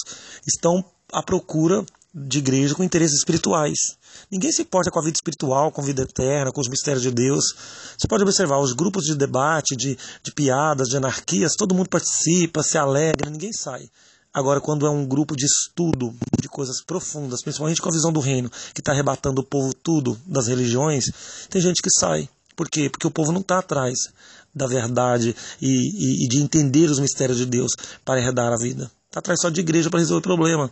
estão 0.48 0.84
à 1.12 1.22
procura 1.22 1.84
de 2.14 2.40
igreja 2.40 2.76
com 2.76 2.84
interesses 2.84 3.18
espirituais. 3.18 3.98
Ninguém 4.32 4.52
se 4.52 4.62
importa 4.62 4.90
com 4.90 5.00
a 5.00 5.04
vida 5.04 5.16
espiritual, 5.16 5.72
com 5.72 5.82
a 5.82 5.84
vida 5.84 6.02
eterna, 6.04 6.52
com 6.52 6.62
os 6.62 6.70
mistérios 6.70 7.04
de 7.04 7.12
Deus. 7.12 7.44
Você 7.98 8.08
pode 8.08 8.24
observar 8.24 8.60
os 8.60 8.74
grupos 8.74 9.06
de 9.06 9.16
debate, 9.16 9.76
de, 9.76 9.98
de 10.24 10.32
piadas, 10.34 10.88
de 10.88 10.98
anarquias, 10.98 11.56
todo 11.56 11.76
mundo 11.76 11.90
participa, 11.90 12.64
se 12.64 12.78
alegra, 12.78 13.30
ninguém 13.30 13.54
sai. 13.54 13.90
Agora, 14.34 14.60
quando 14.60 14.88
é 14.88 14.90
um 14.90 15.06
grupo 15.06 15.36
de 15.36 15.46
estudo 15.46 16.12
de 16.42 16.50
coisas 16.50 16.82
profundas, 16.82 17.44
principalmente 17.44 17.80
com 17.80 17.90
a 17.90 17.92
visão 17.92 18.12
do 18.12 18.20
reino, 18.20 18.50
que 18.74 18.82
está 18.82 18.92
arrebatando 18.92 19.42
o 19.42 19.44
povo 19.44 19.74
tudo 19.76 20.20
das 20.26 20.48
religiões, 20.48 21.06
tem 21.50 21.62
gente 21.62 21.82
que 21.82 21.90
sai. 22.00 22.28
Por 22.56 22.68
quê? 22.68 22.90
Porque 22.90 23.06
o 23.06 23.12
povo 23.12 23.32
não 23.32 23.42
está 23.42 23.60
atrás 23.60 23.94
da 24.54 24.66
verdade 24.66 25.36
e, 25.62 25.68
e, 25.68 26.26
e 26.26 26.28
de 26.28 26.40
entender 26.40 26.90
os 26.90 27.00
mistérios 27.00 27.38
de 27.38 27.46
Deus 27.46 27.74
para 28.04 28.20
herdar 28.20 28.52
a 28.52 28.58
vida. 28.58 28.92
Está 29.08 29.20
atrás 29.20 29.40
só 29.40 29.50
de 29.52 29.60
igreja 29.60 29.92
para 29.92 30.00
resolver 30.00 30.20
o 30.20 30.22
problema. 30.24 30.72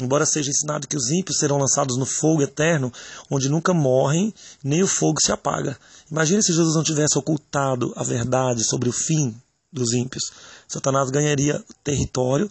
Embora 0.00 0.26
seja 0.26 0.50
ensinado 0.50 0.86
que 0.86 0.96
os 0.96 1.10
ímpios 1.10 1.38
serão 1.38 1.58
lançados 1.58 1.96
no 1.96 2.06
fogo 2.06 2.42
eterno, 2.42 2.92
onde 3.30 3.48
nunca 3.48 3.72
morrem, 3.72 4.34
nem 4.62 4.82
o 4.82 4.86
fogo 4.86 5.16
se 5.24 5.32
apaga. 5.32 5.78
Imagine 6.10 6.42
se 6.42 6.52
Jesus 6.52 6.74
não 6.74 6.82
tivesse 6.82 7.18
ocultado 7.18 7.92
a 7.96 8.02
verdade 8.02 8.64
sobre 8.64 8.88
o 8.88 8.92
fim 8.92 9.34
dos 9.72 9.92
ímpios. 9.92 10.22
Satanás 10.68 11.10
ganharia 11.10 11.62
território 11.82 12.50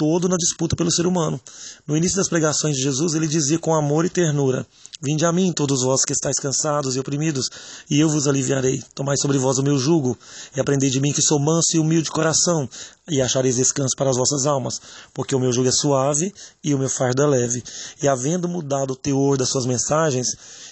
todo 0.00 0.30
na 0.30 0.36
disputa 0.38 0.74
pelo 0.74 0.90
ser 0.90 1.06
humano. 1.06 1.38
No 1.86 1.94
início 1.94 2.16
das 2.16 2.26
pregações 2.26 2.74
de 2.74 2.82
Jesus, 2.82 3.12
ele 3.12 3.28
dizia 3.28 3.58
com 3.58 3.74
amor 3.74 4.06
e 4.06 4.08
ternura: 4.08 4.66
Vinde 5.02 5.26
a 5.26 5.32
mim, 5.32 5.52
todos 5.52 5.82
vós 5.82 6.06
que 6.06 6.14
estáis 6.14 6.40
cansados 6.40 6.96
e 6.96 6.98
oprimidos, 6.98 7.50
e 7.90 8.00
eu 8.00 8.08
vos 8.08 8.26
aliviarei. 8.26 8.82
Tomai 8.94 9.18
sobre 9.18 9.36
vós 9.36 9.58
o 9.58 9.62
meu 9.62 9.78
jugo, 9.78 10.16
e 10.56 10.60
aprendei 10.60 10.88
de 10.88 11.02
mim 11.02 11.12
que 11.12 11.20
sou 11.20 11.38
manso 11.38 11.76
e 11.76 11.78
humilde 11.78 12.04
de 12.04 12.12
coração, 12.12 12.66
e 13.10 13.20
achareis 13.20 13.56
descanso 13.56 13.94
para 13.94 14.08
as 14.08 14.16
vossas 14.16 14.46
almas, 14.46 14.80
porque 15.12 15.34
o 15.34 15.38
meu 15.38 15.52
jugo 15.52 15.68
é 15.68 15.72
suave 15.72 16.32
e 16.64 16.74
o 16.74 16.78
meu 16.78 16.88
fardo 16.88 17.22
é 17.22 17.26
leve. 17.26 17.62
E 18.02 18.08
havendo 18.08 18.48
mudado 18.48 18.92
o 18.92 18.96
teor 18.96 19.36
das 19.36 19.50
suas 19.50 19.66
mensagens, 19.66 20.28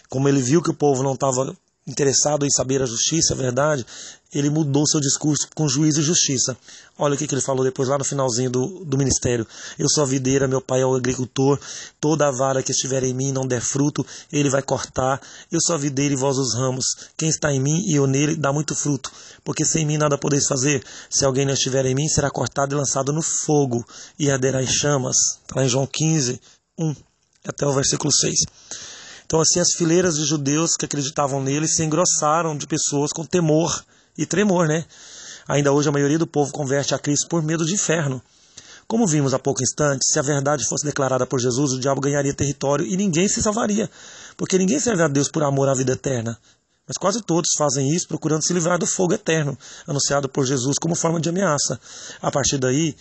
como 0.09 0.27
ele 0.27 0.41
viu 0.41 0.63
que 0.63 0.71
o 0.71 0.75
povo 0.75 1.03
não 1.03 1.13
estava 1.13 1.55
interessado 1.89 2.45
em 2.45 2.51
saber 2.51 2.83
a 2.83 2.87
justiça, 2.87 3.33
a 3.33 3.37
verdade, 3.37 3.85
ele 4.33 4.51
mudou 4.51 4.87
seu 4.87 5.01
discurso 5.01 5.49
com 5.55 5.67
juízo 5.67 6.01
e 6.01 6.05
justiça. 6.05 6.57
Olha 6.99 7.15
o 7.15 7.17
que, 7.17 7.27
que 7.27 7.35
ele 7.35 7.41
falou 7.41 7.65
depois, 7.65 7.89
lá 7.89 7.97
no 7.97 8.05
finalzinho 8.05 8.51
do, 8.51 8.85
do 8.85 8.99
ministério. 8.99 9.47
Eu 9.79 9.89
sou 9.89 10.05
a 10.05 10.07
videira, 10.07 10.47
meu 10.47 10.61
pai 10.61 10.83
é 10.83 10.87
o 10.87 10.95
agricultor, 10.95 11.59
toda 12.01 12.29
a 12.29 12.31
vara 12.31 12.63
que 12.63 12.73
estiver 12.73 13.03
em 13.05 13.15
mim 13.15 13.33
não 13.33 13.47
der 13.47 13.63
fruto, 13.63 14.05
ele 14.31 14.51
vai 14.51 14.61
cortar. 14.61 15.21
Eu 15.51 15.61
sou 15.63 15.75
a 15.75 15.79
videira 15.79 16.13
e 16.13 16.17
vós 16.17 16.37
os 16.37 16.55
ramos. 16.55 16.85
Quem 17.17 17.29
está 17.29 17.53
em 17.53 17.61
mim 17.61 17.83
e 17.87 17.95
eu 17.95 18.07
nele 18.07 18.37
dá 18.37 18.53
muito 18.53 18.75
fruto, 18.75 19.11
porque 19.43 19.65
sem 19.65 19.87
mim 19.87 19.97
nada 19.97 20.19
podeis 20.19 20.47
fazer. 20.47 20.85
Se 21.09 21.25
alguém 21.25 21.47
não 21.47 21.55
estiver 21.55 21.87
em 21.87 21.95
mim, 21.95 22.09
será 22.09 22.31
cortado 22.31 22.75
e 22.75 22.79
lançado 22.79 23.13
no 23.13 23.23
fogo, 23.23 23.85
e 24.19 24.31
arderá 24.31 24.63
em 24.63 24.67
chamas. 24.67 25.17
Está 25.43 25.61
lá 25.61 25.65
em 25.65 25.69
João 25.69 25.87
15, 25.87 26.39
1, 26.79 26.95
até 27.47 27.67
o 27.67 27.73
versículo 27.73 28.13
6. 28.13 28.35
Então, 29.29 29.43
assim, 29.43 29.61
as 29.61 29.75
fileiras 29.75 30.15
de 30.15 30.25
judeus 30.25 30.75
que 30.75 30.87
acreditavam 30.87 31.43
nele 31.43 31.69
se 31.69 31.85
engrossaram 31.85 32.57
de 32.57 32.67
pessoas 32.67 33.13
com 33.13 33.27
temor 33.27 33.85
e 34.17 34.25
tremor, 34.25 34.67
né? 34.67 34.87
Ainda 35.47 35.71
hoje 35.71 35.87
a 35.87 35.93
maioria 35.93 36.19
do 36.19 36.27
povo 36.27 36.51
converte 36.51 36.95
a 36.95 36.99
Cristo 36.99 37.29
por 37.29 37.43
medo 37.43 37.63
de 37.63 37.75
inferno. 37.75 38.23
Como 38.87 39.07
vimos 39.07 39.35
há 39.35 39.39
pouco 39.39 39.63
instante, 39.63 40.01
se 40.03 40.19
a 40.19 40.23
verdade 40.23 40.67
fosse 40.67 40.87
declarada 40.87 41.27
por 41.27 41.39
Jesus, 41.39 41.73
o 41.73 41.79
diabo 41.79 42.01
ganharia 42.01 42.33
território 42.33 42.87
e 42.87 42.97
ninguém 42.97 43.29
se 43.29 43.43
salvaria, 43.43 43.91
porque 44.35 44.57
ninguém 44.57 44.81
serve 44.81 45.03
a 45.03 45.09
Deus 45.09 45.29
por 45.29 45.43
amor 45.43 45.69
à 45.69 45.75
vida 45.75 45.93
eterna. 45.93 46.39
Mas 46.87 46.97
quase 46.97 47.21
todos 47.21 47.51
fazem 47.59 47.95
isso 47.95 48.09
procurando 48.09 48.43
se 48.43 48.55
livrar 48.55 48.79
do 48.79 48.87
fogo 48.87 49.13
eterno, 49.13 49.59
anunciado 49.87 50.27
por 50.27 50.47
Jesus 50.47 50.79
como 50.81 50.95
forma 50.95 51.21
de 51.21 51.29
ameaça. 51.29 51.79
A 52.23 52.31
partir 52.31 52.57
daí, 52.57 52.97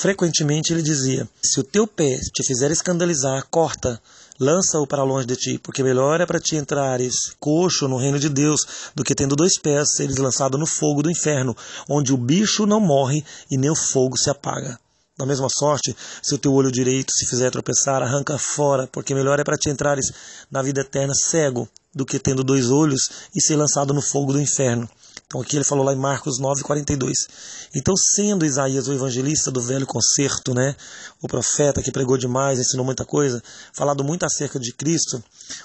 frequentemente 0.00 0.72
ele 0.72 0.80
dizia: 0.80 1.28
Se 1.42 1.60
o 1.60 1.64
teu 1.64 1.86
pé 1.86 2.18
te 2.32 2.42
fizer 2.46 2.70
escandalizar, 2.70 3.46
corta 3.50 4.00
lança-o 4.38 4.86
para 4.86 5.02
longe 5.02 5.26
de 5.26 5.36
ti, 5.36 5.58
porque 5.58 5.82
melhor 5.82 6.20
é 6.20 6.26
para 6.26 6.40
ti 6.40 6.56
entrares 6.56 7.34
coxo 7.38 7.88
no 7.88 7.96
reino 7.96 8.18
de 8.18 8.28
Deus 8.28 8.60
do 8.94 9.04
que 9.04 9.14
tendo 9.14 9.36
dois 9.36 9.58
pés 9.58 9.94
seres 9.94 10.16
lançado 10.16 10.58
no 10.58 10.66
fogo 10.66 11.02
do 11.02 11.10
inferno, 11.10 11.56
onde 11.88 12.12
o 12.12 12.16
bicho 12.16 12.66
não 12.66 12.80
morre 12.80 13.24
e 13.50 13.56
nem 13.56 13.70
o 13.70 13.76
fogo 13.76 14.18
se 14.18 14.30
apaga. 14.30 14.78
Da 15.16 15.24
mesma 15.24 15.46
sorte, 15.48 15.96
se 16.20 16.34
o 16.34 16.38
teu 16.38 16.52
olho 16.52 16.72
direito 16.72 17.12
se 17.12 17.26
fizer 17.26 17.50
tropeçar, 17.50 18.02
arranca 18.02 18.36
fora, 18.36 18.88
porque 18.88 19.14
melhor 19.14 19.38
é 19.38 19.44
para 19.44 19.56
ti 19.56 19.70
entrares 19.70 20.12
na 20.50 20.60
vida 20.60 20.80
eterna 20.80 21.14
cego 21.14 21.68
do 21.94 22.04
que 22.04 22.18
tendo 22.18 22.42
dois 22.42 22.68
olhos 22.68 23.00
e 23.34 23.40
ser 23.40 23.54
lançado 23.54 23.94
no 23.94 24.02
fogo 24.02 24.32
do 24.32 24.40
inferno. 24.40 24.88
Então 25.34 25.42
aqui 25.42 25.56
ele 25.56 25.64
falou 25.64 25.84
lá 25.84 25.92
em 25.92 25.96
Marcos 25.96 26.38
9:42. 26.38 27.10
Então, 27.74 27.92
sendo 27.96 28.46
Isaías 28.46 28.86
o 28.86 28.92
evangelista 28.92 29.50
do 29.50 29.60
velho 29.60 29.84
concerto, 29.84 30.54
né, 30.54 30.76
o 31.20 31.26
profeta 31.26 31.82
que 31.82 31.90
pregou 31.90 32.16
demais, 32.16 32.60
ensinou 32.60 32.86
muita 32.86 33.04
coisa, 33.04 33.42
falado 33.72 34.04
muito 34.04 34.24
acerca 34.24 34.60
de 34.60 34.72
Cristo, 34.72 35.20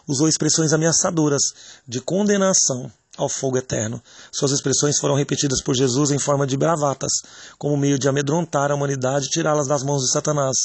usou 0.07 0.27
expressões 0.27 0.73
ameaçadoras 0.73 1.53
de 1.87 2.01
condenação 2.01 2.91
ao 3.15 3.29
fogo 3.29 3.59
eterno. 3.59 4.01
Suas 4.31 4.53
expressões 4.53 4.97
foram 4.97 5.13
repetidas 5.13 5.61
por 5.61 5.75
Jesus 5.75 6.09
em 6.09 6.17
forma 6.17 6.47
de 6.47 6.57
bravatas, 6.57 7.11
como 7.59 7.77
meio 7.77 7.99
de 7.99 8.09
amedrontar 8.09 8.71
a 8.71 8.75
humanidade 8.75 9.27
e 9.27 9.29
tirá-las 9.29 9.67
das 9.67 9.83
mãos 9.83 10.01
de 10.01 10.11
Satanás. 10.11 10.55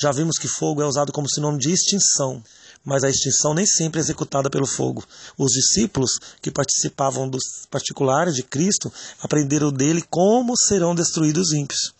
Já 0.00 0.12
vimos 0.12 0.38
que 0.38 0.46
fogo 0.46 0.80
é 0.80 0.86
usado 0.86 1.10
como 1.10 1.28
sinônimo 1.28 1.58
de 1.58 1.72
extinção 1.72 2.40
mas 2.84 3.02
a 3.02 3.08
extinção 3.08 3.54
nem 3.54 3.64
sempre 3.64 3.98
é 3.98 4.02
executada 4.02 4.50
pelo 4.50 4.66
fogo. 4.66 5.02
Os 5.38 5.52
discípulos 5.52 6.10
que 6.42 6.50
participavam 6.50 7.28
dos 7.28 7.66
particulares 7.70 8.34
de 8.34 8.42
Cristo 8.42 8.92
aprenderam 9.22 9.72
dele 9.72 10.04
como 10.10 10.52
serão 10.56 10.94
destruídos 10.94 11.48
os 11.48 11.52
ímpios. 11.54 11.94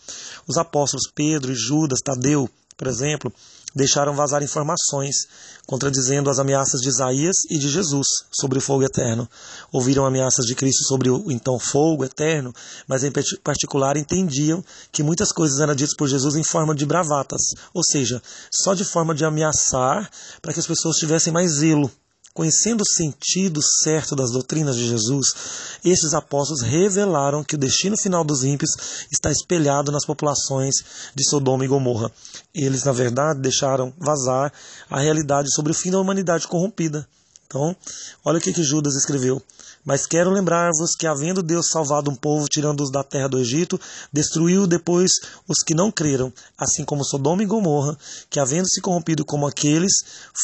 Os 0.46 0.58
apóstolos 0.58 1.10
Pedro 1.14 1.52
e 1.52 1.56
Judas, 1.56 2.00
Tadeu, 2.04 2.50
por 2.76 2.86
exemplo, 2.86 3.32
deixaram 3.74 4.14
vazar 4.14 4.42
informações 4.42 5.26
contradizendo 5.66 6.30
as 6.30 6.38
ameaças 6.38 6.80
de 6.80 6.88
Isaías 6.88 7.36
e 7.50 7.58
de 7.58 7.68
Jesus 7.68 8.06
sobre 8.30 8.58
o 8.58 8.60
fogo 8.60 8.84
eterno. 8.84 9.28
Ouviram 9.72 10.06
ameaças 10.06 10.44
de 10.46 10.54
Cristo 10.54 10.84
sobre 10.84 11.10
o 11.10 11.30
então 11.30 11.58
fogo 11.58 12.04
eterno, 12.04 12.54
mas 12.86 13.02
em 13.02 13.10
particular 13.42 13.96
entendiam 13.96 14.64
que 14.92 15.02
muitas 15.02 15.32
coisas 15.32 15.60
eram 15.60 15.74
ditas 15.74 15.96
por 15.96 16.08
Jesus 16.08 16.36
em 16.36 16.44
forma 16.44 16.74
de 16.74 16.86
bravatas, 16.86 17.40
ou 17.72 17.82
seja, 17.82 18.22
só 18.50 18.74
de 18.74 18.84
forma 18.84 19.14
de 19.14 19.24
ameaçar 19.24 20.10
para 20.40 20.52
que 20.52 20.60
as 20.60 20.66
pessoas 20.66 20.96
tivessem 20.96 21.32
mais 21.32 21.52
zelo 21.52 21.90
Conhecendo 22.34 22.80
o 22.80 22.94
sentido 22.96 23.62
certo 23.62 24.16
das 24.16 24.32
doutrinas 24.32 24.74
de 24.74 24.88
Jesus, 24.88 25.78
estes 25.84 26.14
apóstolos 26.14 26.62
revelaram 26.62 27.44
que 27.44 27.54
o 27.54 27.58
destino 27.58 27.96
final 27.96 28.24
dos 28.24 28.42
ímpios 28.42 29.06
está 29.08 29.30
espelhado 29.30 29.92
nas 29.92 30.04
populações 30.04 30.74
de 31.14 31.24
Sodoma 31.24 31.64
e 31.64 31.68
Gomorra. 31.68 32.10
Eles, 32.52 32.82
na 32.82 32.90
verdade, 32.90 33.38
deixaram 33.38 33.94
vazar 33.96 34.52
a 34.90 34.98
realidade 34.98 35.48
sobre 35.54 35.70
o 35.70 35.74
fim 35.74 35.92
da 35.92 36.00
humanidade 36.00 36.48
corrompida. 36.48 37.06
Então, 37.46 37.76
olha 38.24 38.38
o 38.38 38.40
que, 38.40 38.52
que 38.52 38.64
Judas 38.64 38.96
escreveu. 38.96 39.40
Mas 39.84 40.06
quero 40.06 40.30
lembrar-vos 40.30 40.96
que, 40.98 41.06
havendo 41.06 41.42
Deus 41.42 41.68
salvado 41.68 42.10
um 42.10 42.14
povo, 42.14 42.48
tirando-os 42.48 42.90
da 42.90 43.04
terra 43.04 43.28
do 43.28 43.38
Egito, 43.38 43.78
destruiu 44.12 44.66
depois 44.66 45.12
os 45.46 45.62
que 45.62 45.74
não 45.74 45.92
creram, 45.92 46.32
assim 46.56 46.84
como 46.84 47.04
Sodoma 47.04 47.42
e 47.42 47.46
Gomorra, 47.46 47.96
que, 48.30 48.40
havendo 48.40 48.66
se 48.66 48.80
corrompido 48.80 49.24
como 49.24 49.46
aqueles, 49.46 49.92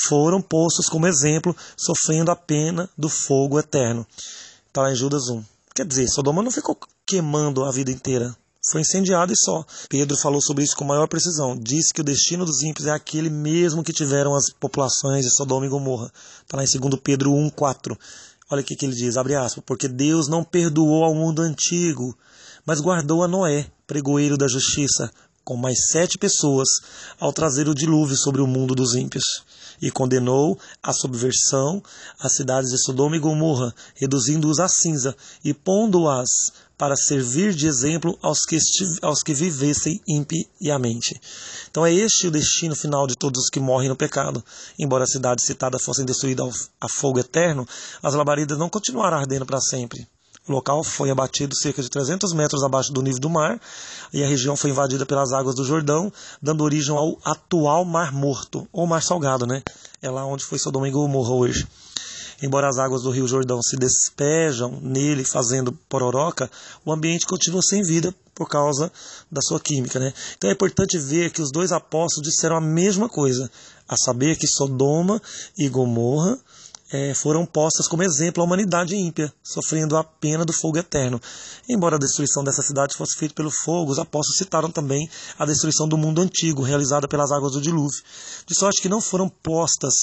foram 0.09 0.43
postos 0.43 0.89
como 0.89 1.07
exemplo, 1.07 1.57
sofrendo 1.77 2.31
a 2.31 2.37
pena 2.37 2.89
do 2.99 3.09
fogo 3.09 3.59
eterno. 3.59 4.07
Está 4.69 4.83
lá 4.83 4.93
em 4.93 4.97
Judas 4.97 5.29
1. 5.29 5.43
Quer 5.75 5.87
dizer, 5.87 6.09
Sodoma 6.09 6.43
não 6.43 6.51
ficou 6.51 6.79
queimando 7.07 7.65
a 7.65 7.73
vida 7.73 7.91
inteira. 7.91 8.37
Foi 8.71 8.83
incendiado 8.83 9.33
e 9.33 9.37
só. 9.37 9.65
Pedro 9.89 10.17
falou 10.19 10.41
sobre 10.43 10.63
isso 10.63 10.77
com 10.77 10.85
maior 10.85 11.09
precisão. 11.09 11.57
Disse 11.57 11.95
que 11.95 12.03
o 12.03 12.05
destino 12.05 12.45
dos 12.45 12.63
ímpios 12.63 12.87
é 12.87 12.91
aquele 12.91 13.31
mesmo 13.31 13.83
que 13.83 13.93
tiveram 13.93 14.35
as 14.35 14.53
populações 14.53 15.25
de 15.25 15.35
Sodoma 15.35 15.65
e 15.65 15.69
Gomorra. 15.69 16.13
Está 16.43 16.59
lá 16.59 16.63
em 16.63 16.67
2 16.67 17.01
Pedro 17.03 17.33
1, 17.33 17.51
4. 17.51 17.99
Olha 18.51 18.63
o 18.63 18.65
que, 18.65 18.77
ele 18.85 18.95
diz, 18.95 19.17
abre 19.17 19.37
aspas, 19.37 19.63
porque 19.65 19.87
Deus 19.87 20.27
não 20.27 20.43
perdoou 20.43 21.05
ao 21.05 21.15
mundo 21.15 21.41
antigo, 21.41 22.19
mas 22.67 22.81
guardou 22.81 23.23
a 23.23 23.29
Noé, 23.29 23.71
pregoeiro 23.87 24.37
da 24.37 24.49
justiça, 24.49 25.09
com 25.45 25.57
mais 25.57 25.89
sete 25.91 26.19
pessoas, 26.19 26.69
ao 27.21 27.33
trazer 27.33 27.69
o 27.69 27.75
dilúvio 27.75 28.17
sobre 28.17 28.41
o 28.41 28.49
mundo 28.49 28.75
dos 28.75 28.97
ímpios. 28.97 29.25
E 29.81 29.91
condenou 29.91 30.59
a 30.83 30.93
subversão 30.93 31.83
às 32.19 32.35
cidades 32.35 32.71
de 32.71 32.79
Sodoma 32.79 33.17
e 33.17 33.19
Gomorra, 33.19 33.75
reduzindo-os 33.95 34.59
a 34.61 34.69
cinza 34.69 35.17
e 35.45 35.55
pondo-as 35.55 36.29
para 36.81 36.97
servir 36.97 37.53
de 37.53 37.67
exemplo 37.67 38.19
aos 38.23 38.47
que, 38.47 38.57
aos 39.03 39.23
que 39.23 39.35
vivessem 39.35 40.01
impiamente. 40.09 41.21
Então 41.71 41.85
é 41.85 41.93
este 41.93 42.27
o 42.27 42.31
destino 42.31 42.75
final 42.75 43.07
de 43.07 43.17
todos 43.17 43.45
os 43.45 43.51
que 43.51 43.61
morrem 43.61 43.91
no 43.91 43.97
pecado. 43.97 44.43
Embora 44.79 45.05
as 45.05 45.13
cidades 45.13 45.45
citadas 45.45 45.85
fossem 45.85 46.07
destruídas 46.07 46.71
a 46.81 46.89
fogo 46.89 47.19
eterno, 47.19 47.69
as 48.03 48.15
labaredas 48.15 48.57
não 48.57 48.71
continuaram 48.71 49.19
ardendo 49.19 49.45
para 49.45 49.61
sempre. 49.61 50.09
O 50.51 50.53
local 50.53 50.83
foi 50.83 51.11
abatido 51.11 51.55
cerca 51.55 51.81
de 51.81 51.89
300 51.89 52.33
metros 52.33 52.65
abaixo 52.65 52.93
do 52.93 53.01
nível 53.01 53.21
do 53.21 53.31
mar 53.31 53.61
e 54.13 54.21
a 54.21 54.27
região 54.27 54.57
foi 54.57 54.71
invadida 54.71 55.07
pelas 55.07 55.33
águas 55.33 55.55
do 55.55 55.65
Jordão, 55.65 56.13
dando 56.43 56.65
origem 56.65 56.93
ao 56.93 57.17
atual 57.25 57.85
Mar 57.85 58.13
Morto, 58.13 58.67
ou 58.73 58.85
Mar 58.85 59.01
Salgado, 59.01 59.47
né? 59.47 59.63
É 60.03 60.11
lá 60.11 60.27
onde 60.27 60.45
foi 60.45 60.59
Sodoma 60.59 60.89
e 60.89 60.91
Gomorra 60.91 61.33
hoje. 61.35 61.69
Embora 62.43 62.69
as 62.69 62.79
águas 62.79 63.03
do 63.03 63.13
Rio 63.13 63.29
Jordão 63.29 63.61
se 63.63 63.77
despejam 63.77 64.81
nele 64.83 65.25
fazendo 65.25 65.71
pororoca, 65.89 66.51
o 66.85 66.93
ambiente 66.93 67.27
continua 67.27 67.63
sem 67.63 67.85
vida 67.85 68.13
por 68.35 68.49
causa 68.49 68.91
da 69.31 69.41
sua 69.41 69.61
química. 69.61 70.01
Né? 70.01 70.13
Então 70.37 70.51
é 70.51 70.53
importante 70.53 70.99
ver 70.99 71.31
que 71.31 71.43
os 71.43 71.53
dois 71.53 71.71
apóstolos 71.71 72.29
disseram 72.29 72.57
a 72.57 72.61
mesma 72.61 73.09
coisa, 73.09 73.49
a 73.89 73.95
saber 73.97 74.35
que 74.35 74.49
Sodoma 74.49 75.23
e 75.57 75.69
Gomorra 75.69 76.37
é, 76.93 77.15
foram 77.15 77.47
postas 77.47 77.87
como 77.87 78.03
exemplo 78.03 78.43
à 78.43 78.47
humanidade 78.47 78.97
ímpia, 78.97 79.33
sofrendo 79.43 79.97
a 79.97 80.05
pena 80.05 80.45
do 80.45 80.53
fogo 80.53 80.79
eterno. 80.79 81.21
Embora 81.69 81.97
a 81.97 81.99
destruição 81.99 82.43
dessa 82.43 82.63
cidade 82.63 82.97
fosse 82.97 83.19
feita 83.19 83.35
pelo 83.35 83.51
fogo, 83.51 83.93
os 83.93 83.99
apóstolos 83.99 84.39
citaram 84.39 84.71
também 84.71 85.09
a 85.39 85.47
destruição 85.47 85.89
do 85.89 85.97
mundo 85.97 86.21
antigo, 86.21 86.63
realizada 86.63 87.07
pelas 87.07 87.31
águas 87.31 87.53
do 87.53 87.61
dilúvio, 87.61 88.03
de 88.47 88.59
sorte 88.59 88.83
que 88.83 88.89
não 88.89 89.01
foram 89.01 89.29
postas 89.29 89.95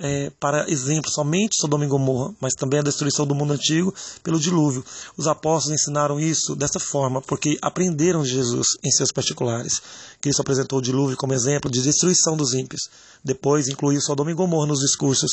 é, 0.00 0.30
para 0.40 0.70
exemplo 0.70 1.10
somente 1.10 1.60
Sodoma 1.60 1.84
e 1.84 1.88
Gomorra, 1.88 2.34
mas 2.40 2.54
também 2.54 2.80
a 2.80 2.82
destruição 2.82 3.26
do 3.26 3.34
mundo 3.34 3.52
antigo 3.52 3.94
pelo 4.22 4.40
dilúvio. 4.40 4.84
Os 5.16 5.26
apóstolos 5.26 5.80
ensinaram 5.80 6.18
isso 6.18 6.56
dessa 6.56 6.80
forma, 6.80 7.20
porque 7.20 7.58
aprenderam 7.60 8.22
de 8.22 8.30
Jesus 8.30 8.66
em 8.82 8.90
seus 8.90 9.12
particulares. 9.12 9.82
Cristo 10.20 10.40
apresentou 10.40 10.78
o 10.78 10.82
dilúvio 10.82 11.16
como 11.16 11.34
exemplo 11.34 11.70
de 11.70 11.82
destruição 11.82 12.36
dos 12.36 12.54
ímpios. 12.54 12.82
Depois 13.22 13.68
incluiu 13.68 14.00
Sodoma 14.00 14.30
e 14.30 14.34
Gomorra 14.34 14.66
nos 14.66 14.80
discursos 14.80 15.32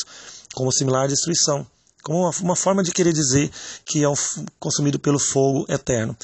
como 0.54 0.72
similar 0.72 1.08
destruição, 1.08 1.66
como 2.04 2.20
uma, 2.20 2.32
uma 2.42 2.56
forma 2.56 2.84
de 2.84 2.92
querer 2.92 3.14
dizer 3.14 3.50
que 3.86 4.04
é 4.04 4.10
um, 4.10 4.16
consumido 4.60 5.00
pelo 5.00 5.20
fogo 5.20 5.66
eterno. 5.70 6.16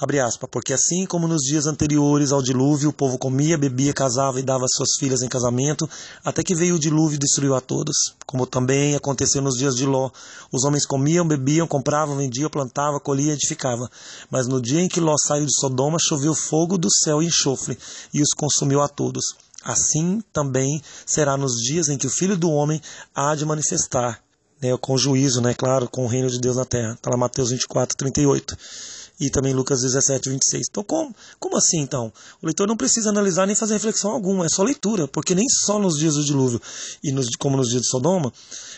Aspas, 0.00 0.48
porque 0.50 0.72
assim 0.72 1.04
como 1.04 1.28
nos 1.28 1.42
dias 1.42 1.66
anteriores 1.66 2.32
ao 2.32 2.42
dilúvio, 2.42 2.88
o 2.88 2.92
povo 2.92 3.18
comia, 3.18 3.58
bebia, 3.58 3.92
casava 3.92 4.40
e 4.40 4.42
dava 4.42 4.64
suas 4.74 4.96
filhas 4.98 5.20
em 5.20 5.28
casamento, 5.28 5.88
até 6.24 6.42
que 6.42 6.54
veio 6.54 6.76
o 6.76 6.78
dilúvio 6.78 7.16
e 7.16 7.18
destruiu 7.18 7.54
a 7.54 7.60
todos. 7.60 8.14
Como 8.24 8.46
também 8.46 8.96
aconteceu 8.96 9.42
nos 9.42 9.58
dias 9.58 9.76
de 9.76 9.84
Ló. 9.84 10.10
Os 10.50 10.64
homens 10.64 10.86
comiam, 10.86 11.28
bebiam, 11.28 11.66
compravam, 11.66 12.16
vendiam, 12.16 12.48
plantavam, 12.48 12.98
colhiam 12.98 13.28
e 13.28 13.32
edificavam. 13.32 13.86
Mas 14.30 14.46
no 14.46 14.58
dia 14.58 14.80
em 14.80 14.88
que 14.88 15.00
Ló 15.00 15.14
saiu 15.22 15.44
de 15.44 15.54
Sodoma, 15.54 15.98
choveu 16.00 16.34
fogo 16.34 16.78
do 16.78 16.88
céu 16.90 17.22
e 17.22 17.26
enxofre, 17.26 17.78
e 18.14 18.22
os 18.22 18.30
consumiu 18.34 18.80
a 18.80 18.88
todos. 18.88 19.36
Assim 19.62 20.22
também 20.32 20.82
será 21.04 21.36
nos 21.36 21.56
dias 21.62 21.90
em 21.90 21.98
que 21.98 22.06
o 22.06 22.10
Filho 22.10 22.38
do 22.38 22.50
Homem 22.50 22.80
há 23.14 23.34
de 23.34 23.44
manifestar, 23.44 24.18
né, 24.62 24.74
com 24.80 24.96
juízo, 24.96 25.42
né, 25.42 25.52
claro, 25.52 25.90
com 25.90 26.06
o 26.06 26.08
reino 26.08 26.30
de 26.30 26.40
Deus 26.40 26.56
na 26.56 26.64
terra. 26.64 26.94
Está 26.94 27.10
lá 27.10 27.18
Mateus 27.18 27.50
24, 27.50 27.94
38 27.98 28.56
e 29.20 29.30
também 29.30 29.52
Lucas 29.52 29.82
17, 29.82 30.30
26. 30.30 30.66
Então, 30.70 30.82
como, 30.82 31.14
como 31.38 31.56
assim 31.56 31.80
então? 31.80 32.12
O 32.40 32.46
leitor 32.46 32.66
não 32.66 32.76
precisa 32.76 33.10
analisar 33.10 33.46
nem 33.46 33.54
fazer 33.54 33.74
reflexão 33.74 34.10
alguma, 34.10 34.46
é 34.46 34.48
só 34.48 34.62
leitura, 34.62 35.06
porque 35.06 35.34
nem 35.34 35.46
só 35.48 35.78
nos 35.78 35.98
dias 35.98 36.14
do 36.14 36.24
dilúvio 36.24 36.60
e 37.04 37.12
nos, 37.12 37.28
como 37.38 37.56
nos 37.56 37.68
dias 37.68 37.82
de 37.82 37.88
Sodoma 37.88 38.32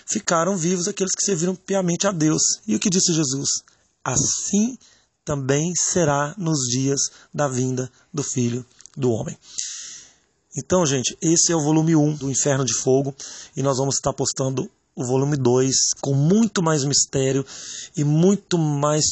ficaram 0.05 0.57
vivos 0.57 0.89
aqueles 0.89 1.15
que 1.15 1.25
serviram 1.25 1.55
piamente 1.55 2.07
a 2.07 2.13
Deus. 2.13 2.43
E 2.67 2.75
o 2.75 2.81
que 2.81 2.91
disse 2.91 3.13
Jesus? 3.13 3.63
Assim 4.05 4.77
também 5.25 5.73
será 5.77 6.35
nos 6.37 6.67
dias 6.69 7.01
da 7.33 7.47
vinda 7.47 7.91
do 8.13 8.23
Filho 8.25 8.67
do 8.97 9.11
Homem. 9.11 9.39
Então, 10.57 10.85
gente, 10.85 11.17
esse 11.23 11.53
é 11.53 11.57
o 11.57 11.63
volume 11.63 11.97
1 11.97 12.17
do 12.17 12.31
Inferno 12.31 12.65
de 12.65 12.75
Fogo 12.75 13.15
e 13.57 13.63
nós 13.63 13.79
vamos 13.79 13.95
estar 13.95 14.13
postando 14.13 14.69
o 14.95 15.05
volume 15.05 15.37
2 15.37 15.75
com 16.01 16.15
muito 16.15 16.63
mais 16.63 16.85
mistério 16.85 17.47
e 17.97 18.05
muito 18.05 18.59
mais 18.59 19.05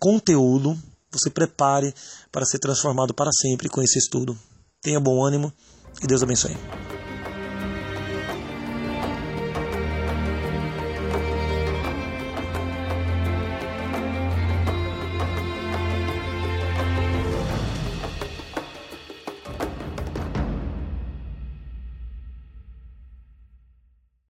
conteúdo, 0.00 0.76
você 1.10 1.30
prepare 1.30 1.94
para 2.30 2.44
ser 2.44 2.58
transformado 2.58 3.14
para 3.14 3.30
sempre 3.40 3.68
com 3.68 3.82
esse 3.82 3.98
estudo. 3.98 4.36
Tenha 4.82 5.00
bom 5.00 5.24
ânimo 5.24 5.52
e 6.02 6.06
Deus 6.06 6.22
abençoe. 6.22 6.56